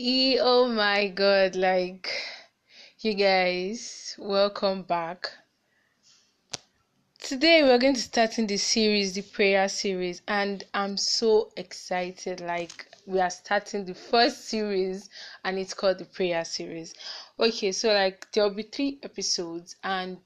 E 0.00 0.38
oh 0.40 0.68
my 0.68 1.08
god, 1.08 1.56
like 1.56 2.08
you 3.00 3.14
guys, 3.14 4.14
welcome 4.16 4.84
back. 4.84 5.28
Today 7.18 7.64
we're 7.64 7.78
going 7.78 7.96
to 7.96 8.00
start 8.00 8.38
in 8.38 8.46
the 8.46 8.58
series, 8.58 9.14
the 9.14 9.22
prayer 9.22 9.68
series, 9.68 10.22
and 10.28 10.62
I'm 10.72 10.96
so 10.96 11.50
excited. 11.56 12.40
Like 12.40 12.86
we 13.06 13.18
are 13.18 13.28
starting 13.28 13.86
the 13.86 13.94
first 13.94 14.44
series 14.44 15.10
and 15.44 15.58
it's 15.58 15.74
called 15.74 15.98
the 15.98 16.04
prayer 16.04 16.44
series. 16.44 16.94
Okay, 17.40 17.72
so 17.72 17.92
like 17.92 18.30
there'll 18.30 18.50
be 18.50 18.62
three 18.62 19.00
episodes 19.02 19.74
and 19.82 20.20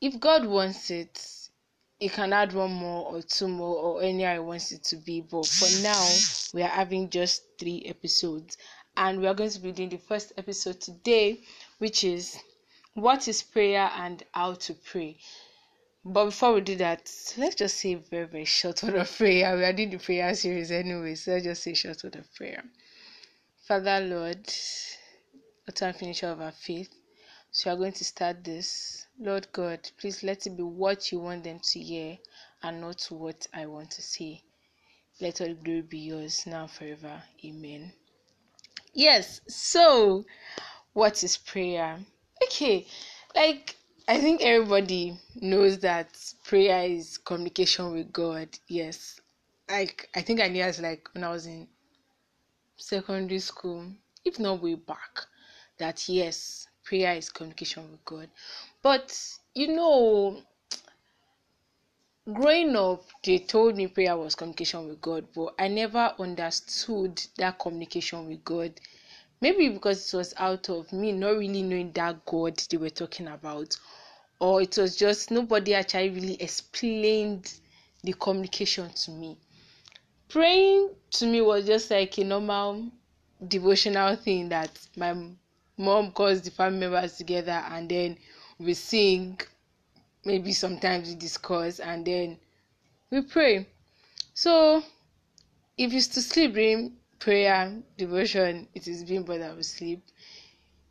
if 0.00 0.18
God 0.18 0.46
wants 0.46 0.90
it, 0.90 1.18
he 1.98 2.08
can 2.08 2.32
add 2.32 2.52
one 2.52 2.72
more 2.72 3.06
or 3.06 3.22
two 3.22 3.48
more 3.48 3.76
or 3.76 4.02
any 4.02 4.24
I 4.24 4.38
wants 4.38 4.70
it 4.70 4.84
to 4.84 4.96
be. 4.96 5.20
But 5.20 5.46
for 5.46 5.68
now, 5.82 6.08
we 6.54 6.62
are 6.62 6.68
having 6.68 7.10
just 7.10 7.42
three 7.58 7.82
episodes, 7.86 8.56
and 8.96 9.20
we 9.20 9.26
are 9.26 9.34
going 9.34 9.50
to 9.50 9.58
be 9.58 9.72
doing 9.72 9.88
the 9.88 9.98
first 9.98 10.32
episode 10.36 10.80
today, 10.80 11.40
which 11.78 12.04
is 12.04 12.38
what 12.94 13.26
is 13.26 13.42
prayer 13.42 13.90
and 13.96 14.22
how 14.32 14.54
to 14.54 14.74
pray. 14.74 15.18
But 16.04 16.26
before 16.26 16.54
we 16.54 16.60
do 16.60 16.76
that, 16.76 17.10
let's 17.36 17.56
just 17.56 17.76
say 17.76 17.96
very 17.96 18.26
very 18.26 18.44
short 18.44 18.82
word 18.84 18.94
of 18.94 19.16
prayer. 19.16 19.56
We 19.56 19.64
are 19.64 19.72
doing 19.72 19.90
the 19.90 19.98
prayer 19.98 20.34
series 20.34 20.70
anyway, 20.70 21.16
so 21.16 21.32
let's 21.32 21.44
just 21.44 21.62
say 21.64 21.74
short 21.74 22.02
word 22.04 22.16
of 22.16 22.32
prayer. 22.34 22.62
Father 23.66 24.00
Lord, 24.00 24.48
author 25.68 25.86
and 25.86 25.96
finisher 25.96 26.28
of 26.28 26.40
our 26.40 26.52
faith. 26.52 26.94
So 27.50 27.70
we 27.70 27.74
are 27.74 27.78
going 27.78 27.92
to 27.92 28.04
start 28.04 28.44
this. 28.44 29.07
Lord 29.20 29.48
God, 29.52 29.80
please 29.98 30.22
let 30.22 30.46
it 30.46 30.56
be 30.56 30.62
what 30.62 31.10
you 31.10 31.18
want 31.18 31.42
them 31.42 31.58
to 31.58 31.80
hear 31.80 32.18
and 32.62 32.80
not 32.80 33.04
what 33.10 33.48
I 33.52 33.66
want 33.66 33.90
to 33.92 34.02
say. 34.02 34.42
Let 35.20 35.40
all 35.40 35.54
glory 35.54 35.82
be 35.82 35.98
yours 35.98 36.46
now 36.46 36.68
forever. 36.68 37.20
Amen. 37.44 37.92
Yes, 38.94 39.40
so 39.48 40.24
what 40.92 41.24
is 41.24 41.36
prayer? 41.36 41.98
Okay, 42.44 42.86
like 43.34 43.76
I 44.06 44.20
think 44.20 44.40
everybody 44.40 45.18
knows 45.34 45.80
that 45.80 46.08
prayer 46.44 46.84
is 46.84 47.18
communication 47.18 47.92
with 47.92 48.12
God. 48.12 48.48
Yes, 48.68 49.20
like 49.68 50.08
I 50.14 50.22
think 50.22 50.40
I 50.40 50.48
knew 50.48 50.62
as 50.62 50.80
like 50.80 51.08
when 51.12 51.24
I 51.24 51.30
was 51.30 51.46
in 51.46 51.66
secondary 52.76 53.40
school, 53.40 53.84
if 54.24 54.38
not 54.38 54.62
way 54.62 54.76
back, 54.76 55.26
that 55.78 56.08
yes, 56.08 56.68
prayer 56.84 57.14
is 57.14 57.30
communication 57.30 57.90
with 57.90 58.04
God. 58.04 58.28
But 58.82 59.38
you 59.54 59.68
know, 59.68 60.40
growing 62.32 62.76
up, 62.76 63.04
they 63.24 63.38
told 63.38 63.76
me 63.76 63.88
prayer 63.88 64.16
was 64.16 64.34
communication 64.34 64.86
with 64.88 65.00
God, 65.00 65.26
but 65.34 65.54
I 65.58 65.68
never 65.68 66.14
understood 66.18 67.20
that 67.38 67.58
communication 67.58 68.28
with 68.28 68.44
God. 68.44 68.80
Maybe 69.40 69.68
because 69.68 70.12
it 70.12 70.16
was 70.16 70.34
out 70.36 70.68
of 70.68 70.92
me 70.92 71.12
not 71.12 71.36
really 71.38 71.62
knowing 71.62 71.92
that 71.92 72.24
God 72.24 72.56
they 72.70 72.76
were 72.76 72.90
talking 72.90 73.28
about, 73.28 73.76
or 74.40 74.62
it 74.62 74.76
was 74.76 74.96
just 74.96 75.30
nobody 75.30 75.74
actually 75.74 76.10
really 76.10 76.40
explained 76.40 77.52
the 78.04 78.12
communication 78.12 78.90
to 78.90 79.10
me. 79.10 79.36
Praying 80.28 80.90
to 81.12 81.26
me 81.26 81.40
was 81.40 81.66
just 81.66 81.90
like 81.90 82.18
a 82.18 82.24
normal 82.24 82.90
devotional 83.46 84.14
thing 84.16 84.48
that 84.50 84.70
my 84.96 85.16
mom 85.76 86.12
calls 86.12 86.42
the 86.42 86.50
family 86.50 86.80
members 86.80 87.16
together 87.16 87.64
and 87.70 87.88
then 87.88 88.18
we 88.58 88.74
sing 88.74 89.40
maybe 90.24 90.52
sometimes 90.52 91.08
we 91.08 91.14
discuss 91.14 91.80
and 91.80 92.06
then 92.06 92.38
we 93.10 93.22
pray. 93.22 93.66
So 94.34 94.82
if 95.76 95.92
it's 95.92 96.08
to 96.08 96.22
sleep 96.22 96.54
during 96.54 96.96
prayer 97.18 97.82
devotion 97.96 98.68
it 98.74 98.86
is 98.86 99.04
being 99.04 99.24
bothered 99.24 99.56
with 99.56 99.66
sleep. 99.66 100.02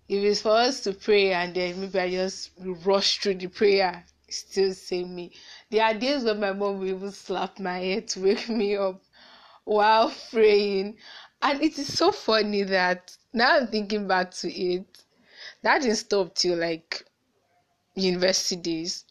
If 0.09 0.23
it's 0.23 0.41
for 0.41 0.51
us 0.51 0.81
to 0.81 0.93
pray 0.93 1.33
and 1.33 1.53
then 1.53 1.81
maybe 1.81 1.99
i 1.99 2.09
just 2.09 2.51
rush 2.85 3.19
through 3.19 3.35
the 3.35 3.47
prayer 3.47 4.05
still 4.29 4.73
same 4.73 5.15
me. 5.15 5.31
There 5.69 5.83
are 5.83 5.93
days 5.93 6.23
when 6.23 6.39
my 6.39 6.53
mom 6.53 6.79
will 6.79 6.87
even 6.87 7.11
slap 7.11 7.59
my 7.59 7.79
head 7.79 8.07
to 8.09 8.21
wake 8.21 8.49
me 8.61 8.75
up 8.75 9.01
while 9.63 10.13
praying. 10.31 10.97
And 11.41 11.61
it 11.61 11.77
is 11.77 11.97
so 11.97 12.11
funny 12.11 12.63
that 12.63 13.15
now 13.33 13.57
I'm 13.57 13.67
thinking 13.67 14.07
back 14.07 14.31
to 14.31 14.51
it, 14.51 14.85
that 15.61 15.81
didn't 15.81 15.97
stop 15.97 16.33
till 16.35 16.57
like 16.57 17.06
university 17.97 18.55
days. 18.55 19.05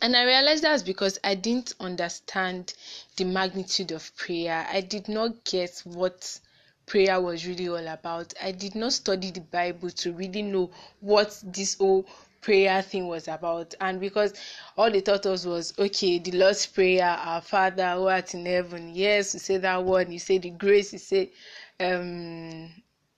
And 0.00 0.16
I 0.16 0.24
realized 0.24 0.62
that's 0.62 0.82
because 0.82 1.18
I 1.24 1.34
didn't 1.34 1.74
understand 1.80 2.74
the 3.16 3.24
magnitude 3.24 3.90
of 3.90 4.14
prayer. 4.16 4.66
I 4.70 4.80
did 4.80 5.08
not 5.08 5.44
get 5.44 5.82
what 5.84 6.38
prayer 6.86 7.20
was 7.20 7.46
really 7.46 7.68
all 7.68 7.86
about. 7.88 8.32
I 8.40 8.52
did 8.52 8.74
not 8.74 8.92
study 8.92 9.30
the 9.30 9.40
Bible 9.40 9.90
to 9.90 10.12
really 10.12 10.42
know 10.42 10.70
what 11.00 11.38
this 11.44 11.74
whole 11.74 12.06
prayer 12.40 12.80
thing 12.82 13.08
was 13.08 13.26
about. 13.28 13.74
And 13.80 14.00
because 14.00 14.34
all 14.76 14.90
they 14.90 15.00
taught 15.00 15.26
us 15.26 15.44
was 15.44 15.74
okay, 15.78 16.18
the 16.18 16.32
Lord's 16.32 16.66
Prayer, 16.66 17.04
our 17.04 17.40
Father 17.40 17.90
who 17.94 18.06
art 18.06 18.34
in 18.34 18.46
heaven. 18.46 18.94
Yes, 18.94 19.34
you 19.34 19.40
say 19.40 19.56
that 19.58 19.82
one, 19.84 20.12
you 20.12 20.18
say 20.18 20.38
the 20.38 20.50
grace, 20.50 20.92
you 20.92 20.98
say 20.98 21.32
um 21.80 22.70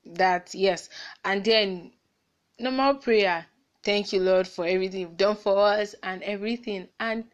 that 0.06 0.54
yes. 0.54 0.88
And 1.24 1.44
then 1.44 1.92
normal 2.58 2.94
prayer, 2.94 3.46
thank 3.82 4.12
you, 4.12 4.20
Lord, 4.20 4.46
for 4.46 4.66
everything 4.66 5.00
you've 5.00 5.16
done 5.16 5.36
for 5.36 5.58
us 5.58 5.94
and 6.02 6.22
everything. 6.22 6.88
And 6.98 7.24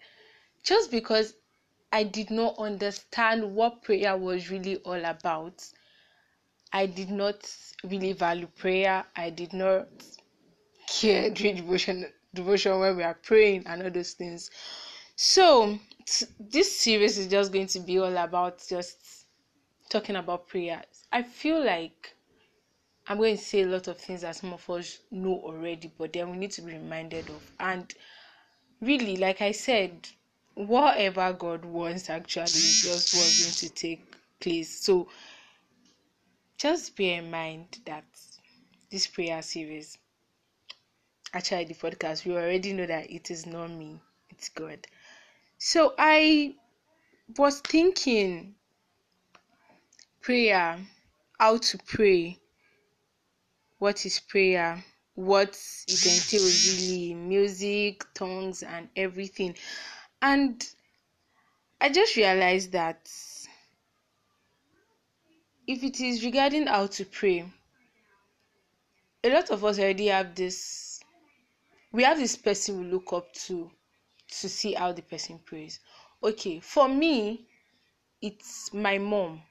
just 0.62 0.90
because 0.90 1.34
I 1.92 2.02
did 2.02 2.30
not 2.30 2.58
understand 2.58 3.54
what 3.54 3.82
prayer 3.82 4.16
was 4.16 4.50
really 4.50 4.76
all 4.78 5.04
about. 5.04 5.64
I 6.72 6.86
did 6.86 7.10
not 7.10 7.50
really 7.84 8.12
value 8.12 8.48
prayer. 8.48 9.04
I 9.14 9.30
did 9.30 9.52
not 9.52 9.88
care 10.88 11.30
during 11.30 11.56
devotion 11.56 12.12
devotion 12.34 12.78
when 12.80 12.96
we 12.96 13.02
are 13.02 13.14
praying 13.14 13.62
and 13.66 13.82
all 13.82 13.90
those 13.90 14.12
things. 14.12 14.50
So 15.14 15.78
t- 16.04 16.26
this 16.38 16.78
series 16.78 17.16
is 17.16 17.28
just 17.28 17.52
going 17.52 17.68
to 17.68 17.80
be 17.80 17.98
all 17.98 18.16
about 18.16 18.62
just 18.68 19.26
talking 19.88 20.16
about 20.16 20.48
prayers. 20.48 21.06
I 21.12 21.22
feel 21.22 21.64
like 21.64 22.15
I'm 23.08 23.18
going 23.18 23.36
to 23.36 23.42
say 23.42 23.62
a 23.62 23.66
lot 23.66 23.86
of 23.88 23.98
things 23.98 24.22
that 24.22 24.36
some 24.36 24.52
of 24.52 24.68
us 24.68 24.98
know 25.10 25.40
already, 25.44 25.92
but 25.96 26.12
then 26.12 26.30
we 26.30 26.36
need 26.36 26.50
to 26.52 26.62
be 26.62 26.72
reminded 26.72 27.28
of. 27.28 27.50
And 27.60 27.92
really, 28.80 29.16
like 29.16 29.42
I 29.42 29.52
said, 29.52 30.08
whatever 30.54 31.32
God 31.32 31.64
wants 31.64 32.10
actually 32.10 32.46
just 32.46 33.14
what's 33.14 33.60
going 33.60 33.70
to 33.70 33.74
take 33.74 34.16
place. 34.40 34.80
So 34.84 35.08
just 36.58 36.96
bear 36.96 37.18
in 37.20 37.30
mind 37.30 37.78
that 37.84 38.04
this 38.90 39.06
prayer 39.06 39.42
series 39.42 39.98
actually 41.32 41.66
the 41.66 41.74
podcast, 41.74 42.24
we 42.24 42.32
already 42.32 42.72
know 42.72 42.86
that 42.86 43.10
it 43.10 43.30
is 43.30 43.46
not 43.46 43.70
me, 43.70 44.00
it's 44.30 44.48
God. 44.48 44.78
So 45.58 45.94
I 45.98 46.54
was 47.36 47.60
thinking 47.60 48.54
prayer, 50.22 50.78
how 51.38 51.58
to 51.58 51.78
pray, 51.86 52.38
what 53.78 54.04
is 54.06 54.20
prayer, 54.20 54.82
what 55.14 55.58
it 55.88 56.06
entails 56.06 56.78
really, 56.80 57.14
music, 57.14 58.04
tongues, 58.14 58.62
and 58.62 58.88
everything. 58.96 59.54
And 60.22 60.66
I 61.80 61.88
just 61.90 62.16
realized 62.16 62.72
that 62.72 63.10
if 65.66 65.82
it 65.82 66.00
is 66.00 66.24
regarding 66.24 66.66
how 66.66 66.86
to 66.86 67.04
pray, 67.04 67.44
a 69.24 69.30
lot 69.30 69.50
of 69.50 69.64
us 69.64 69.78
already 69.78 70.06
have 70.06 70.34
this 70.34 71.00
we 71.92 72.02
have 72.02 72.18
this 72.18 72.36
person 72.36 72.80
we 72.80 72.86
look 72.86 73.12
up 73.12 73.32
to 73.32 73.70
to 74.28 74.48
see 74.48 74.72
how 74.72 74.92
the 74.92 75.02
person 75.02 75.38
prays. 75.38 75.80
Okay, 76.22 76.60
for 76.60 76.88
me, 76.88 77.46
it's 78.20 78.72
my 78.74 78.98
mom. 78.98 79.42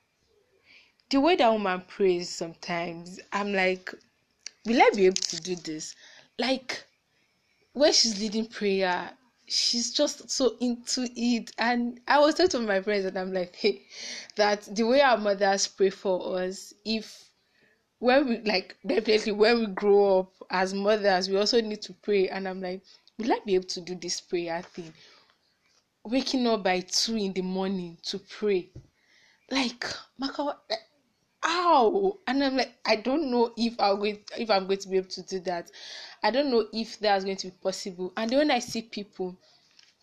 The 1.10 1.20
way 1.22 1.36
that 1.38 1.52
woman 1.52 1.84
prays 1.88 2.30
sometimes, 2.30 3.20
I'm 3.32 3.54
like, 3.54 3.94
will 4.66 4.82
I 4.82 4.90
be 4.96 5.06
able 5.06 5.16
to 5.22 5.42
do 5.42 5.56
this? 5.56 5.96
Like, 6.38 6.84
when 7.74 7.94
she's 7.94 8.20
leading 8.20 8.48
prayer, 8.48 9.12
she's 9.48 9.92
just 9.92 10.30
so 10.30 10.56
into 10.60 11.08
it. 11.16 11.52
And 11.58 12.00
I 12.08 12.20
was 12.20 12.36
talking 12.36 12.50
to 12.52 12.60
my 12.60 12.82
friends, 12.82 13.06
and 13.06 13.18
I'm 13.18 13.34
like, 13.34 13.56
hey, 13.58 13.86
that 14.36 14.64
the 14.76 14.84
way 14.84 15.02
our 15.02 15.18
mothers 15.18 15.68
pray 15.68 15.90
for 15.90 16.40
us, 16.40 16.74
if 16.84 17.26
when 18.00 18.28
we 18.28 18.38
like 18.42 18.76
definitely 18.86 19.32
when 19.32 19.60
we 19.60 19.66
grow 19.68 20.20
up 20.20 20.34
as 20.50 20.74
mothers 20.74 21.30
we 21.30 21.38
also 21.38 21.62
need 21.62 21.82
to 21.82 21.94
pray 21.94 22.28
and 22.30 22.48
i'm 22.48 22.62
like 22.62 22.82
will 23.18 23.32
i 23.32 23.40
be 23.46 23.56
able 23.56 23.66
to 23.66 23.82
do 23.82 23.96
this 23.96 24.20
prayer 24.22 24.62
thing 24.62 24.94
waking 26.04 26.46
up 26.46 26.64
by 26.64 26.82
two 26.82 27.16
in 27.16 27.34
the 27.34 27.42
morning 27.42 27.98
to 28.04 28.20
pray 28.20 28.70
like 29.50 29.86
maka 30.18 30.58
ow 31.46 32.18
and 32.28 32.44
i'm 32.44 32.58
like 32.58 32.74
i 32.86 32.96
don't 32.96 33.30
know 33.30 33.54
if 33.58 33.80
i'm 33.80 33.98
going 33.98 34.20
if 34.38 34.50
i'm 34.50 34.66
going 34.66 34.80
to 34.80 34.90
be 34.90 34.98
able 34.98 35.08
to 35.08 35.22
do 35.24 35.40
that 35.40 35.70
i 36.24 36.32
don't 36.32 36.50
know 36.50 36.66
if 36.74 37.00
that's 37.00 37.24
going 37.24 37.38
to 37.38 37.48
be 37.48 37.58
possible 37.62 38.12
and 38.18 38.30
then 38.30 38.40
when 38.40 38.52
i 38.52 38.60
see 38.60 38.82
people 38.82 39.36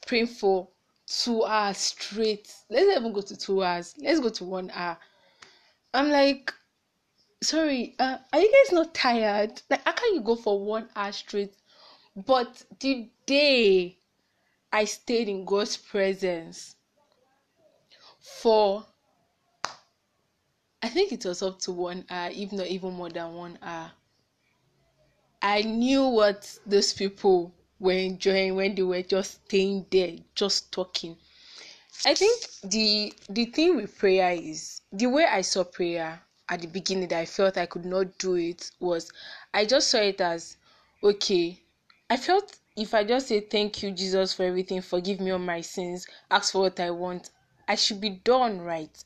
praying 0.06 0.26
for 0.26 0.68
two 1.06 1.44
hours 1.44 1.78
straight 1.78 2.52
let's 2.70 2.86
not 2.86 2.98
even 2.98 3.12
go 3.12 3.20
to 3.20 3.36
two 3.36 3.62
hours 3.62 3.94
let's 3.98 4.20
go 4.20 4.28
to 4.28 4.44
one 4.44 4.70
hour 4.72 4.96
i'm 5.94 6.10
like 6.10 6.52
sorry, 7.42 7.94
uh, 7.98 8.18
are 8.32 8.40
you 8.40 8.52
guys 8.64 8.72
not 8.72 8.94
tired? 8.94 9.60
Like, 9.68 9.84
how 9.84 9.92
can 9.92 10.14
you 10.14 10.20
go 10.20 10.36
for 10.36 10.58
one 10.64 10.88
hour 10.96 11.12
straight? 11.12 11.54
But 12.14 12.62
the 12.80 13.10
day 13.26 13.98
I 14.72 14.84
stayed 14.84 15.28
in 15.28 15.44
God's 15.44 15.76
presence 15.76 16.76
for, 18.20 18.86
I 20.82 20.88
think 20.88 21.12
it 21.12 21.24
was 21.24 21.42
up 21.42 21.60
to 21.60 21.72
one 21.72 22.04
hour, 22.10 22.30
if 22.32 22.50
not 22.52 22.66
even 22.66 22.94
more 22.94 23.08
than 23.08 23.34
one 23.34 23.58
hour. 23.62 23.92
I 25.40 25.62
knew 25.62 26.06
what 26.08 26.58
those 26.66 26.92
people 26.92 27.52
were 27.78 27.92
enjoying 27.92 28.56
when 28.56 28.74
they 28.74 28.82
were 28.82 29.02
just 29.02 29.44
staying 29.46 29.86
there, 29.90 30.16
just 30.34 30.72
talking. 30.72 31.16
I 32.04 32.14
think 32.14 32.46
the 32.64 33.12
the 33.28 33.44
thing 33.46 33.76
with 33.76 33.96
prayer 33.96 34.32
is 34.32 34.80
the 34.92 35.06
way 35.06 35.24
I 35.24 35.42
saw 35.42 35.62
prayer 35.62 36.20
at 36.48 36.60
the 36.60 36.66
beginning 36.66 37.08
that 37.08 37.20
I 37.20 37.26
felt 37.26 37.56
I 37.56 37.66
could 37.66 37.84
not 37.84 38.18
do 38.18 38.34
it 38.34 38.70
was 38.80 39.10
I 39.54 39.64
just 39.64 39.88
saw 39.88 39.98
it 39.98 40.20
as 40.20 40.56
okay. 41.02 41.60
I 42.10 42.16
felt 42.16 42.58
if 42.76 42.92
I 42.94 43.04
just 43.04 43.28
say 43.28 43.40
thank 43.40 43.82
you 43.82 43.92
Jesus 43.92 44.32
for 44.34 44.44
everything, 44.44 44.80
forgive 44.82 45.20
me 45.20 45.30
all 45.30 45.38
my 45.38 45.60
sins, 45.60 46.06
ask 46.30 46.52
for 46.52 46.62
what 46.62 46.80
I 46.80 46.90
want, 46.90 47.30
I 47.68 47.76
should 47.76 48.00
be 48.00 48.10
done 48.10 48.60
right. 48.60 49.04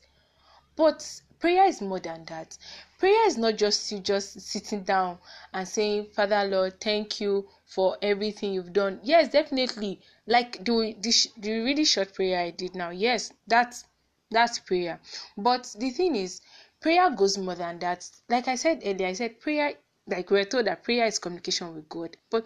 But 0.75 1.21
prayer 1.39 1.65
is 1.65 1.81
more 1.81 1.99
than 1.99 2.25
that. 2.25 2.57
Prayer 2.99 3.27
is 3.27 3.37
not 3.37 3.57
just 3.57 3.91
you 3.91 3.99
just 3.99 4.41
sitting 4.41 4.83
down 4.83 5.17
and 5.53 5.67
saying, 5.67 6.07
Father 6.13 6.43
Lord, 6.45 6.79
thank 6.79 7.21
you 7.21 7.47
for 7.65 7.97
everything 8.01 8.53
you've 8.53 8.73
done. 8.73 8.99
Yes, 9.03 9.29
definitely. 9.29 10.01
Like 10.25 10.63
the, 10.63 10.95
the, 10.99 11.27
the 11.37 11.59
really 11.61 11.85
short 11.85 12.13
prayer 12.13 12.39
I 12.39 12.51
did 12.51 12.75
now. 12.75 12.89
Yes, 12.89 13.31
that's 13.47 13.85
that's 14.29 14.59
prayer. 14.59 14.99
But 15.37 15.73
the 15.77 15.89
thing 15.91 16.15
is, 16.15 16.41
prayer 16.81 17.09
goes 17.11 17.37
more 17.37 17.55
than 17.55 17.79
that. 17.79 18.09
Like 18.29 18.47
I 18.47 18.55
said 18.55 18.81
earlier, 18.85 19.07
I 19.07 19.13
said 19.13 19.39
prayer, 19.39 19.73
like 20.07 20.29
we 20.29 20.39
are 20.39 20.45
told 20.45 20.65
that 20.65 20.83
prayer 20.83 21.05
is 21.05 21.19
communication 21.19 21.73
with 21.75 21.87
God. 21.87 22.17
But 22.29 22.45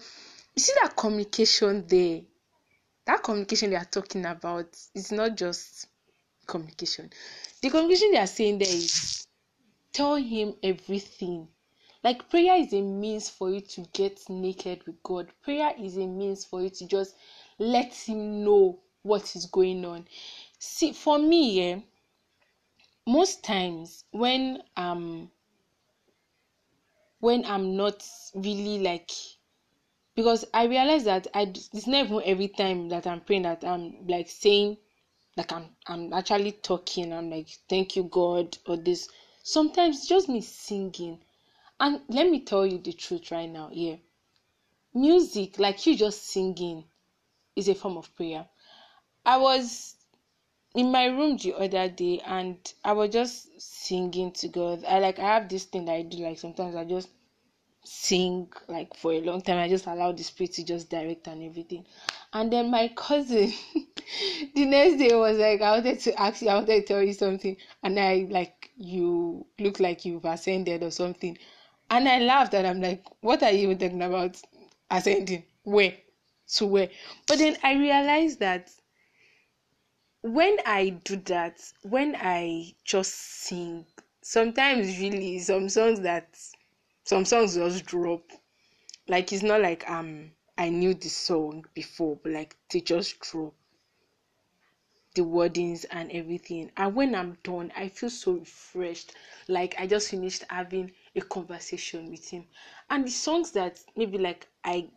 you 0.55 0.61
see 0.61 0.73
that 0.81 0.95
communication 0.95 1.85
there, 1.87 2.21
that 3.05 3.23
communication 3.23 3.71
they 3.71 3.77
are 3.77 3.85
talking 3.85 4.25
about 4.25 4.77
is 4.93 5.11
not 5.11 5.35
just 5.37 5.87
communication. 6.47 7.09
The 7.61 7.69
communication 7.69 8.11
they 8.11 8.19
are 8.19 8.27
saying 8.27 8.59
there 8.59 8.67
is 8.67 9.25
tell 9.93 10.15
him 10.15 10.55
everything. 10.63 11.47
Like 12.03 12.29
prayer 12.29 12.55
is 12.55 12.73
a 12.73 12.81
means 12.81 13.29
for 13.29 13.51
you 13.51 13.61
to 13.61 13.81
get 13.93 14.19
naked 14.29 14.85
with 14.85 15.01
God. 15.03 15.31
Prayer 15.43 15.71
is 15.79 15.97
a 15.97 16.07
means 16.07 16.45
for 16.45 16.61
you 16.61 16.69
to 16.69 16.87
just 16.87 17.15
let 17.59 17.93
him 17.93 18.43
know 18.43 18.79
what 19.03 19.35
is 19.35 19.45
going 19.45 19.85
on. 19.85 20.07
See, 20.57 20.93
for 20.93 21.19
me, 21.19 21.61
yeah, 21.61 21.79
most 23.05 23.43
times 23.43 24.05
when 24.11 24.61
um 24.77 25.29
when 27.19 27.45
I'm 27.45 27.75
not 27.75 28.03
really 28.33 28.79
like 28.79 29.11
because 30.15 30.45
I 30.53 30.65
realize 30.65 31.03
that 31.05 31.27
I 31.33 31.43
it's 31.73 31.87
not 31.87 32.11
every 32.25 32.47
time 32.47 32.89
that 32.89 33.07
I'm 33.07 33.21
praying 33.21 33.43
that 33.43 33.63
I'm 33.63 34.07
like 34.07 34.29
saying 34.29 34.77
like 35.37 35.51
I'm 35.51 35.69
I'm 35.87 36.13
actually 36.13 36.53
talking. 36.53 37.13
I'm 37.13 37.29
like 37.29 37.47
thank 37.69 37.95
you 37.95 38.03
God 38.03 38.57
or 38.67 38.77
this. 38.77 39.09
Sometimes 39.43 40.07
just 40.07 40.29
me 40.29 40.41
singing. 40.41 41.19
And 41.79 42.01
let 42.09 42.29
me 42.29 42.41
tell 42.41 42.65
you 42.65 42.77
the 42.77 42.93
truth 42.93 43.31
right 43.31 43.49
now, 43.49 43.69
yeah. 43.71 43.95
Music, 44.93 45.57
like 45.57 45.85
you 45.87 45.95
just 45.97 46.27
singing, 46.27 46.83
is 47.55 47.67
a 47.69 47.73
form 47.73 47.97
of 47.97 48.13
prayer. 48.15 48.45
I 49.25 49.37
was 49.37 49.95
in 50.75 50.91
my 50.91 51.05
room 51.05 51.37
the 51.37 51.53
other 51.53 51.89
day 51.89 52.21
and 52.25 52.57
I 52.83 52.93
was 52.93 53.09
just 53.09 53.61
singing 53.61 54.31
to 54.33 54.47
God. 54.47 54.85
I 54.85 54.99
like 54.99 55.19
I 55.19 55.23
have 55.33 55.49
this 55.49 55.65
thing 55.65 55.85
that 55.85 55.93
I 55.93 56.01
do 56.03 56.17
like 56.19 56.39
sometimes 56.39 56.75
I 56.75 56.85
just 56.85 57.09
sing 57.83 58.47
like 58.67 58.95
for 58.95 59.11
a 59.13 59.21
long 59.21 59.41
time. 59.41 59.57
I 59.57 59.67
just 59.69 59.87
allow 59.87 60.11
the 60.11 60.23
spirit 60.23 60.53
to 60.53 60.63
just 60.63 60.89
direct 60.89 61.27
and 61.27 61.43
everything. 61.43 61.85
And 62.33 62.51
then 62.51 62.69
my 62.71 62.89
cousin 62.95 63.51
the 64.55 64.65
next 64.65 64.97
day 64.97 65.15
was 65.15 65.37
like, 65.37 65.61
I 65.61 65.71
wanted 65.71 65.99
to 66.01 66.19
ask 66.19 66.41
you, 66.41 66.49
I 66.49 66.55
wanted 66.55 66.81
to 66.81 66.87
tell 66.87 67.01
you 67.01 67.13
something, 67.13 67.57
and 67.83 67.99
I 67.99 68.27
like 68.29 68.71
you 68.77 69.45
look 69.59 69.79
like 69.79 70.05
you've 70.05 70.25
ascended 70.25 70.83
or 70.83 70.91
something. 70.91 71.37
And 71.89 72.07
I 72.07 72.19
laughed 72.19 72.53
and 72.53 72.65
I'm 72.65 72.81
like, 72.81 73.03
What 73.21 73.43
are 73.43 73.51
you 73.51 73.69
even 73.69 73.77
talking 73.77 74.01
about? 74.01 74.41
Ascending? 74.89 75.43
Where? 75.63 75.93
To 76.55 76.65
where? 76.65 76.89
But 77.27 77.39
then 77.39 77.57
I 77.63 77.73
realized 77.73 78.39
that 78.39 78.71
when 80.21 80.57
I 80.65 80.89
do 80.89 81.17
that, 81.25 81.59
when 81.81 82.15
I 82.15 82.73
just 82.83 83.13
sing, 83.13 83.85
sometimes 84.21 84.99
really 84.99 85.39
some 85.39 85.67
songs 85.69 85.99
that 86.01 86.37
some 87.03 87.25
songs 87.25 87.55
just 87.55 87.85
drop. 87.85 88.23
Like 89.07 89.33
it's 89.33 89.43
not 89.43 89.61
like 89.61 89.89
um 89.89 90.31
I 90.57 90.69
knew 90.69 90.93
the 90.93 91.09
song 91.09 91.65
before, 91.73 92.17
but 92.21 92.31
like 92.33 92.55
they 92.71 92.81
just 92.81 93.19
drop 93.19 93.53
the 95.13 95.21
wordings 95.21 95.85
and 95.91 96.11
everything. 96.11 96.71
And 96.77 96.95
when 96.95 97.15
I'm 97.15 97.37
done, 97.43 97.71
I 97.75 97.89
feel 97.89 98.09
so 98.09 98.33
refreshed. 98.33 99.13
Like 99.47 99.75
I 99.77 99.87
just 99.87 100.09
finished 100.09 100.43
having 100.49 100.91
a 101.15 101.21
conversation 101.21 102.09
with 102.09 102.29
him. 102.29 102.45
And 102.89 103.05
the 103.05 103.11
songs 103.11 103.51
that 103.51 103.79
maybe 103.95 104.17
like 104.17 104.47
I 104.63 104.89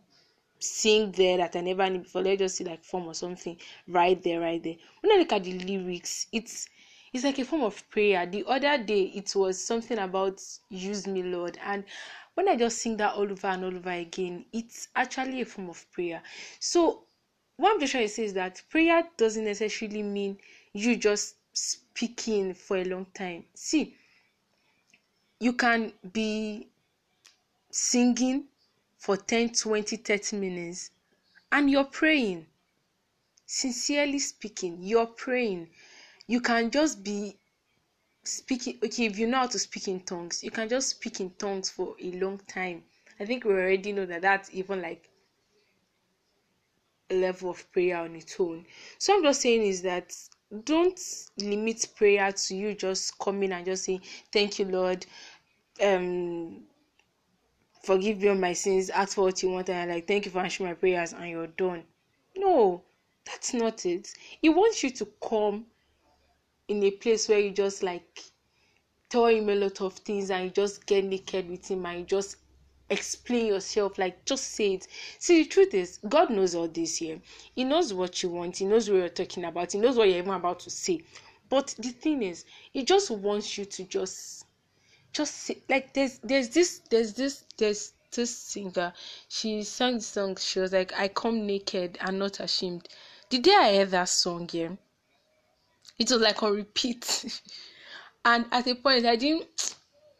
sing 0.59 1.11
there 1.11 1.37
that 1.37 1.55
I 1.55 1.61
never 1.61 1.89
knew 1.89 1.99
before, 1.99 2.21
let's 2.21 2.39
just 2.39 2.55
see 2.57 2.63
like 2.63 2.83
form 2.83 3.07
or 3.07 3.13
something 3.13 3.57
right 3.87 4.21
there, 4.23 4.39
right 4.39 4.61
there. 4.63 4.75
When 5.01 5.11
I 5.11 5.17
look 5.17 5.33
at 5.33 5.43
the 5.43 5.59
lyrics, 5.59 6.27
it's 6.31 6.67
it's 7.13 7.23
like 7.23 7.39
a 7.39 7.45
form 7.45 7.63
of 7.63 7.89
prayer. 7.89 8.25
The 8.25 8.43
other 8.45 8.77
day 8.83 9.03
it 9.15 9.33
was 9.35 9.63
something 9.63 9.97
about 9.97 10.41
use 10.69 11.07
me, 11.07 11.23
Lord. 11.23 11.57
And 11.63 11.85
when 12.33 12.49
I 12.49 12.57
just 12.57 12.79
sing 12.79 12.97
that 12.97 13.13
all 13.15 13.31
over 13.31 13.47
and 13.47 13.63
all 13.63 13.75
over 13.75 13.91
again, 13.91 14.45
it's 14.51 14.89
actually 14.95 15.41
a 15.41 15.45
form 15.45 15.69
of 15.69 15.89
prayer. 15.91 16.21
So 16.59 17.03
to 17.59 18.07
say 18.07 18.23
is 18.23 18.33
that 18.33 18.61
prayer 18.69 19.03
doesn't 19.17 19.45
necessarily 19.45 20.03
mean 20.03 20.37
you 20.73 20.95
just 20.95 21.35
speaking 21.53 22.53
for 22.53 22.77
a 22.77 22.85
long 22.85 23.05
time. 23.13 23.45
See, 23.53 23.95
you 25.39 25.53
can 25.53 25.93
be 26.11 26.67
singing 27.71 28.45
for 28.97 29.17
10, 29.17 29.53
20, 29.53 29.97
30 29.97 30.37
minutes 30.37 30.91
and 31.51 31.69
you're 31.69 31.85
praying. 31.85 32.45
Sincerely 33.45 34.19
speaking, 34.19 34.77
you're 34.81 35.05
praying. 35.05 35.69
You 36.27 36.41
can 36.41 36.71
just 36.71 37.03
be 37.03 37.37
speaking. 38.23 38.79
Okay, 38.83 39.05
if 39.05 39.19
you 39.19 39.27
know 39.27 39.39
how 39.39 39.47
to 39.47 39.59
speak 39.59 39.87
in 39.87 39.99
tongues, 39.99 40.43
you 40.43 40.49
can 40.51 40.67
just 40.67 40.89
speak 40.89 41.19
in 41.19 41.29
tongues 41.31 41.69
for 41.69 41.95
a 42.01 42.11
long 42.13 42.39
time. 42.47 42.83
I 43.19 43.25
think 43.25 43.45
we 43.45 43.53
already 43.53 43.91
know 43.91 44.05
that 44.07 44.23
that's 44.23 44.49
even 44.53 44.81
like 44.81 45.09
level 47.11 47.51
of 47.51 47.71
prayer 47.71 47.97
on 47.97 48.15
its 48.15 48.39
own. 48.39 48.65
So 48.97 49.15
I'm 49.15 49.23
just 49.23 49.41
saying 49.41 49.61
is 49.61 49.81
that 49.83 50.13
don't 50.63 50.99
limit 51.37 51.87
prayer 51.95 52.31
to 52.31 52.55
you 52.55 52.73
just 52.75 53.17
coming 53.19 53.51
and 53.51 53.65
just 53.65 53.85
saying 53.85 54.01
thank 54.31 54.59
you 54.59 54.65
lord 54.65 55.05
um 55.83 56.63
forgive 57.83 58.19
me 58.19 58.29
all 58.29 58.35
my 58.35 58.53
sins 58.53 58.89
ask 58.89 59.15
for 59.15 59.23
what 59.23 59.41
you 59.41 59.49
want 59.49 59.69
and 59.69 59.91
I 59.91 59.95
like 59.95 60.07
thank 60.07 60.25
you 60.25 60.31
for 60.31 60.39
answering 60.39 60.69
my 60.69 60.75
prayers 60.75 61.13
and 61.13 61.29
you're 61.29 61.47
done 61.47 61.83
no 62.35 62.83
that's 63.25 63.53
not 63.53 63.85
it 63.85 64.13
he 64.41 64.49
wants 64.49 64.83
you 64.83 64.91
to 64.91 65.07
come 65.27 65.65
in 66.67 66.83
a 66.83 66.91
place 66.91 67.27
where 67.27 67.39
you 67.39 67.51
just 67.51 67.83
like 67.83 68.21
tell 69.09 69.27
him 69.27 69.49
a 69.49 69.55
lot 69.55 69.81
of 69.81 69.93
things 69.93 70.29
and 70.31 70.45
you 70.45 70.49
just 70.51 70.85
get 70.85 71.03
naked 71.05 71.49
with 71.49 71.69
him 71.69 71.85
and 71.85 71.99
you 71.99 72.05
just 72.05 72.37
explain 72.89 73.47
yourself 73.47 73.97
like 73.97 74.25
just 74.25 74.51
say 74.51 74.73
it. 74.73 74.87
See 75.19 75.43
the 75.43 75.49
truth 75.49 75.73
is 75.73 75.99
god 76.07 76.29
knows 76.29 76.53
all 76.55 76.67
this 76.67 76.97
here 76.97 77.19
he 77.55 77.63
knows 77.63 77.93
what 77.93 78.21
you 78.21 78.29
want. 78.29 78.57
He 78.57 78.65
knows 78.65 78.89
what 78.89 78.97
you're 78.97 79.09
talking 79.09 79.45
about. 79.45 79.71
He 79.71 79.79
knows 79.79 79.97
what 79.97 80.09
you're 80.09 80.17
even 80.17 80.33
about 80.33 80.59
to 80.61 80.69
say. 80.69 81.03
But 81.49 81.73
the 81.79 81.89
thing 81.89 82.21
is 82.21 82.45
he 82.71 82.83
just 82.83 83.09
wants 83.09 83.57
you 83.57 83.65
to 83.65 83.83
just 83.83 84.45
just 85.13 85.33
say 85.35 85.61
like 85.69 85.93
there's 85.93 86.19
there's 86.19 86.49
this 86.49 86.81
there's 86.89 87.13
this 87.13 87.45
there's 87.57 87.93
this 88.11 88.35
singer. 88.35 88.93
She 89.29 89.63
sang 89.63 89.95
the 89.95 90.01
song. 90.01 90.35
She 90.37 90.59
was 90.59 90.73
like 90.73 90.93
i 90.97 91.07
come 91.07 91.45
naked 91.47 91.97
and 92.01 92.19
not 92.19 92.39
ashamed. 92.39 92.89
The 93.29 93.39
day 93.39 93.55
i 93.55 93.75
heard 93.77 93.91
that 93.91 94.09
song 94.09 94.49
yeah 94.51 94.69
it 95.97 96.11
was 96.11 96.19
like 96.21 96.41
on 96.43 96.53
repeat. 96.53 97.41
And 98.25 98.47
at 98.51 98.65
a 98.67 98.73
point 98.73 99.05
i 99.05 99.15
didn't 99.15 99.75